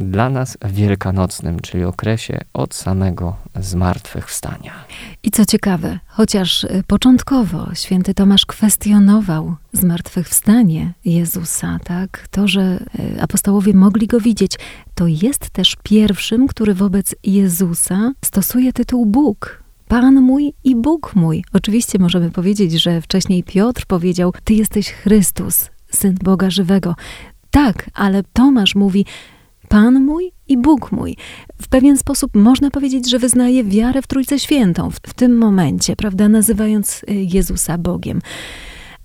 dla 0.01 0.29
nas 0.29 0.57
wielkanocnym, 0.65 1.59
czyli 1.59 1.83
okresie 1.83 2.39
od 2.53 2.75
samego 2.75 3.35
zmartwychwstania. 3.55 4.73
I 5.23 5.31
co 5.31 5.45
ciekawe, 5.45 5.99
chociaż 6.07 6.63
y, 6.63 6.83
początkowo 6.87 7.67
święty 7.73 8.13
Tomasz 8.13 8.45
kwestionował 8.45 9.55
zmartwychwstanie 9.73 10.93
Jezusa, 11.05 11.79
tak, 11.83 12.27
to, 12.31 12.47
że 12.47 12.79
y, 13.17 13.21
apostołowie 13.21 13.73
mogli 13.73 14.07
go 14.07 14.19
widzieć, 14.19 14.55
to 14.95 15.07
jest 15.07 15.49
też 15.49 15.77
pierwszym, 15.83 16.47
który 16.47 16.73
wobec 16.73 17.15
Jezusa 17.23 18.13
stosuje 18.25 18.73
tytuł 18.73 19.05
Bóg. 19.05 19.60
Pan 19.91 20.21
mój 20.21 20.53
i 20.63 20.75
Bóg 20.75 21.15
mój. 21.15 21.43
Oczywiście 21.53 21.99
możemy 21.99 22.31
powiedzieć, 22.31 22.71
że 22.71 23.01
wcześniej 23.01 23.43
Piotr 23.43 23.85
powiedział: 23.85 24.33
Ty 24.43 24.53
jesteś 24.53 24.91
Chrystus, 24.91 25.69
syn 25.89 26.15
Boga 26.23 26.49
żywego. 26.49 26.95
Tak, 27.49 27.89
ale 27.93 28.23
Tomasz 28.33 28.75
mówi: 28.75 29.05
Pan 29.67 30.05
mój 30.05 30.31
i 30.47 30.57
Bóg 30.57 30.91
mój. 30.91 31.17
W 31.61 31.67
pewien 31.67 31.97
sposób 31.97 32.35
można 32.35 32.71
powiedzieć, 32.71 33.09
że 33.09 33.19
wyznaje 33.19 33.63
wiarę 33.63 34.01
w 34.01 34.07
Trójcę 34.07 34.39
Świętą 34.39 34.89
w, 34.89 34.95
w 34.95 35.13
tym 35.13 35.37
momencie, 35.37 35.95
prawda, 35.95 36.29
nazywając 36.29 37.03
y, 37.03 37.13
Jezusa 37.13 37.77
Bogiem. 37.77 38.21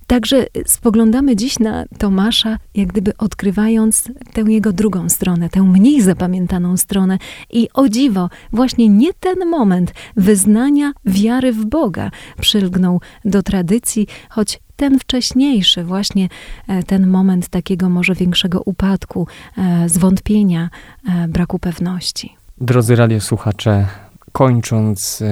Także 0.07 0.45
spoglądamy 0.65 1.35
dziś 1.35 1.59
na 1.59 1.85
Tomasza, 1.97 2.57
jak 2.75 2.87
gdyby 2.87 3.17
odkrywając 3.17 4.03
tę 4.33 4.41
jego 4.41 4.73
drugą 4.73 5.09
stronę, 5.09 5.49
tę 5.49 5.63
mniej 5.63 6.01
zapamiętaną 6.01 6.77
stronę. 6.77 7.17
I 7.49 7.67
o 7.73 7.89
dziwo, 7.89 8.29
właśnie 8.53 8.89
nie 8.89 9.13
ten 9.13 9.49
moment 9.49 9.93
wyznania 10.15 10.91
wiary 11.05 11.53
w 11.53 11.65
Boga 11.65 12.11
przylgnął 12.41 13.01
do 13.25 13.43
tradycji, 13.43 14.07
choć 14.29 14.59
ten 14.75 14.99
wcześniejszy, 14.99 15.83
właśnie 15.83 16.29
e, 16.67 16.83
ten 16.83 17.07
moment 17.07 17.47
takiego 17.47 17.89
może 17.89 18.15
większego 18.15 18.61
upadku, 18.65 19.27
e, 19.57 19.89
zwątpienia, 19.89 20.69
e, 21.09 21.27
braku 21.27 21.59
pewności. 21.59 22.35
Drodzy 22.57 22.95
radiosłuchacze, 22.95 23.85
kończąc 24.31 25.23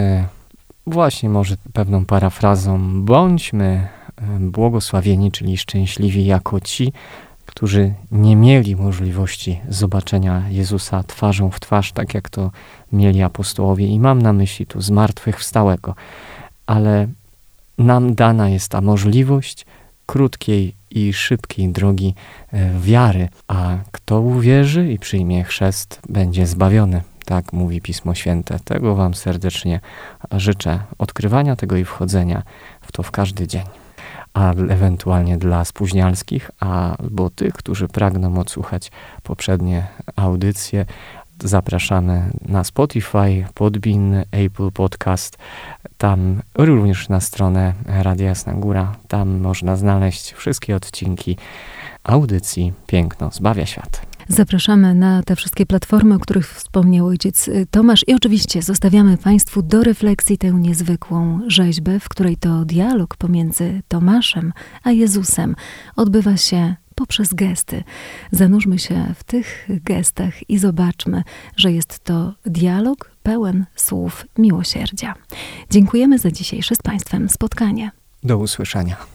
właśnie 0.88 1.30
może 1.30 1.56
pewną 1.74 2.06
parafrazą, 2.06 3.02
bądźmy 3.06 3.88
błogosławieni, 4.40 5.32
czyli 5.32 5.58
szczęśliwi 5.58 6.26
jako 6.26 6.60
ci, 6.60 6.94
którzy 7.46 7.94
nie 8.12 8.36
mieli 8.36 8.76
możliwości 8.76 9.60
zobaczenia 9.70 10.44
Jezusa 10.50 11.04
twarzą 11.04 11.52
w 11.52 11.60
twarz, 11.60 11.92
tak 11.92 12.14
jak 12.14 12.30
to 12.30 12.52
mieli 12.92 13.22
apostołowie. 13.22 13.88
I 13.88 14.00
mam 14.00 14.22
na 14.22 14.34
myśli 14.34 14.66
tu 14.66 14.82
zmartwychwstałego. 14.82 15.96
Ale 16.68 17.08
nam 17.78 18.16
dana 18.16 18.50
jest 18.50 18.70
ta 18.70 18.82
możliwość 18.82 19.66
krótkiej 20.06 20.76
i 20.92 21.14
szybkiej 21.14 21.70
drogi 21.70 22.16
e, 22.52 22.80
wiary, 22.80 23.30
a 23.48 23.78
kto 23.92 24.22
uwierzy 24.22 24.92
i 24.92 25.00
przyjmie 25.00 25.44
chrzest, 25.44 26.02
będzie 26.10 26.48
zbawiony. 26.48 27.02
Tak 27.26 27.54
mówi 27.54 27.82
Pismo 27.82 28.16
Święte. 28.16 28.60
Tego 28.60 28.96
Wam 28.96 29.14
serdecznie 29.14 29.80
życzę 30.32 30.80
odkrywania 30.98 31.56
tego 31.56 31.78
i 31.78 31.86
wchodzenia 31.86 32.44
w 32.82 32.92
to 32.92 33.04
w 33.04 33.12
każdy 33.12 33.48
dzień. 33.48 33.85
A 34.36 34.54
ewentualnie 34.54 35.38
dla 35.38 35.66
spóźnialskich, 35.66 36.52
albo 36.60 37.30
tych, 37.30 37.54
którzy 37.54 37.88
pragną 37.88 38.40
odsłuchać 38.40 38.92
poprzednie 39.24 39.88
audycje, 40.16 40.86
zapraszamy 41.44 42.24
na 42.48 42.64
Spotify, 42.64 43.46
Podbin, 43.54 44.24
Apple 44.32 44.72
Podcast, 44.72 45.38
tam 45.98 46.42
również 46.58 47.10
na 47.10 47.22
stronę 47.22 47.74
Radia 47.86 48.28
Jasna 48.28 48.54
Góra. 48.54 48.96
Tam 49.08 49.40
można 49.40 49.76
znaleźć 49.76 50.34
wszystkie 50.34 50.76
odcinki 50.76 51.38
audycji 52.04 52.74
Piękno 52.88 53.30
zbawia 53.32 53.66
świat. 53.66 54.15
Zapraszamy 54.28 54.96
na 54.96 55.24
te 55.24 55.36
wszystkie 55.36 55.66
platformy, 55.66 56.16
o 56.16 56.20
których 56.20 56.54
wspomniał 56.54 57.08
ojciec 57.08 57.48
y, 57.48 57.68
Tomasz 57.72 58.04
i 58.08 58.14
oczywiście 58.14 58.62
zostawiamy 58.62 59.18
Państwu 59.18 59.62
do 59.62 59.84
refleksji 59.84 60.38
tę 60.38 60.52
niezwykłą 60.52 61.40
rzeźbę, 61.48 62.00
w 62.00 62.10
której 62.10 62.38
to 62.38 62.66
dialog 62.66 63.18
pomiędzy 63.18 63.82
Tomaszem 63.88 64.54
a 64.84 64.92
Jezusem 64.92 65.56
odbywa 65.96 66.38
się 66.38 66.76
poprzez 66.96 67.34
gesty. 67.34 67.84
Zanurzmy 68.32 68.80
się 68.80 69.14
w 69.16 69.24
tych 69.24 69.68
gestach 69.70 70.50
i 70.50 70.58
zobaczmy, 70.58 71.24
że 71.58 71.72
jest 71.72 72.00
to 72.00 72.34
dialog 72.46 73.12
pełen 73.24 73.66
słów 73.76 74.26
miłosierdzia. 74.38 75.14
Dziękujemy 75.70 76.20
za 76.20 76.32
dzisiejsze 76.32 76.76
z 76.76 76.82
Państwem 76.82 77.30
spotkanie. 77.30 77.92
Do 78.24 78.38
usłyszenia. 78.38 79.15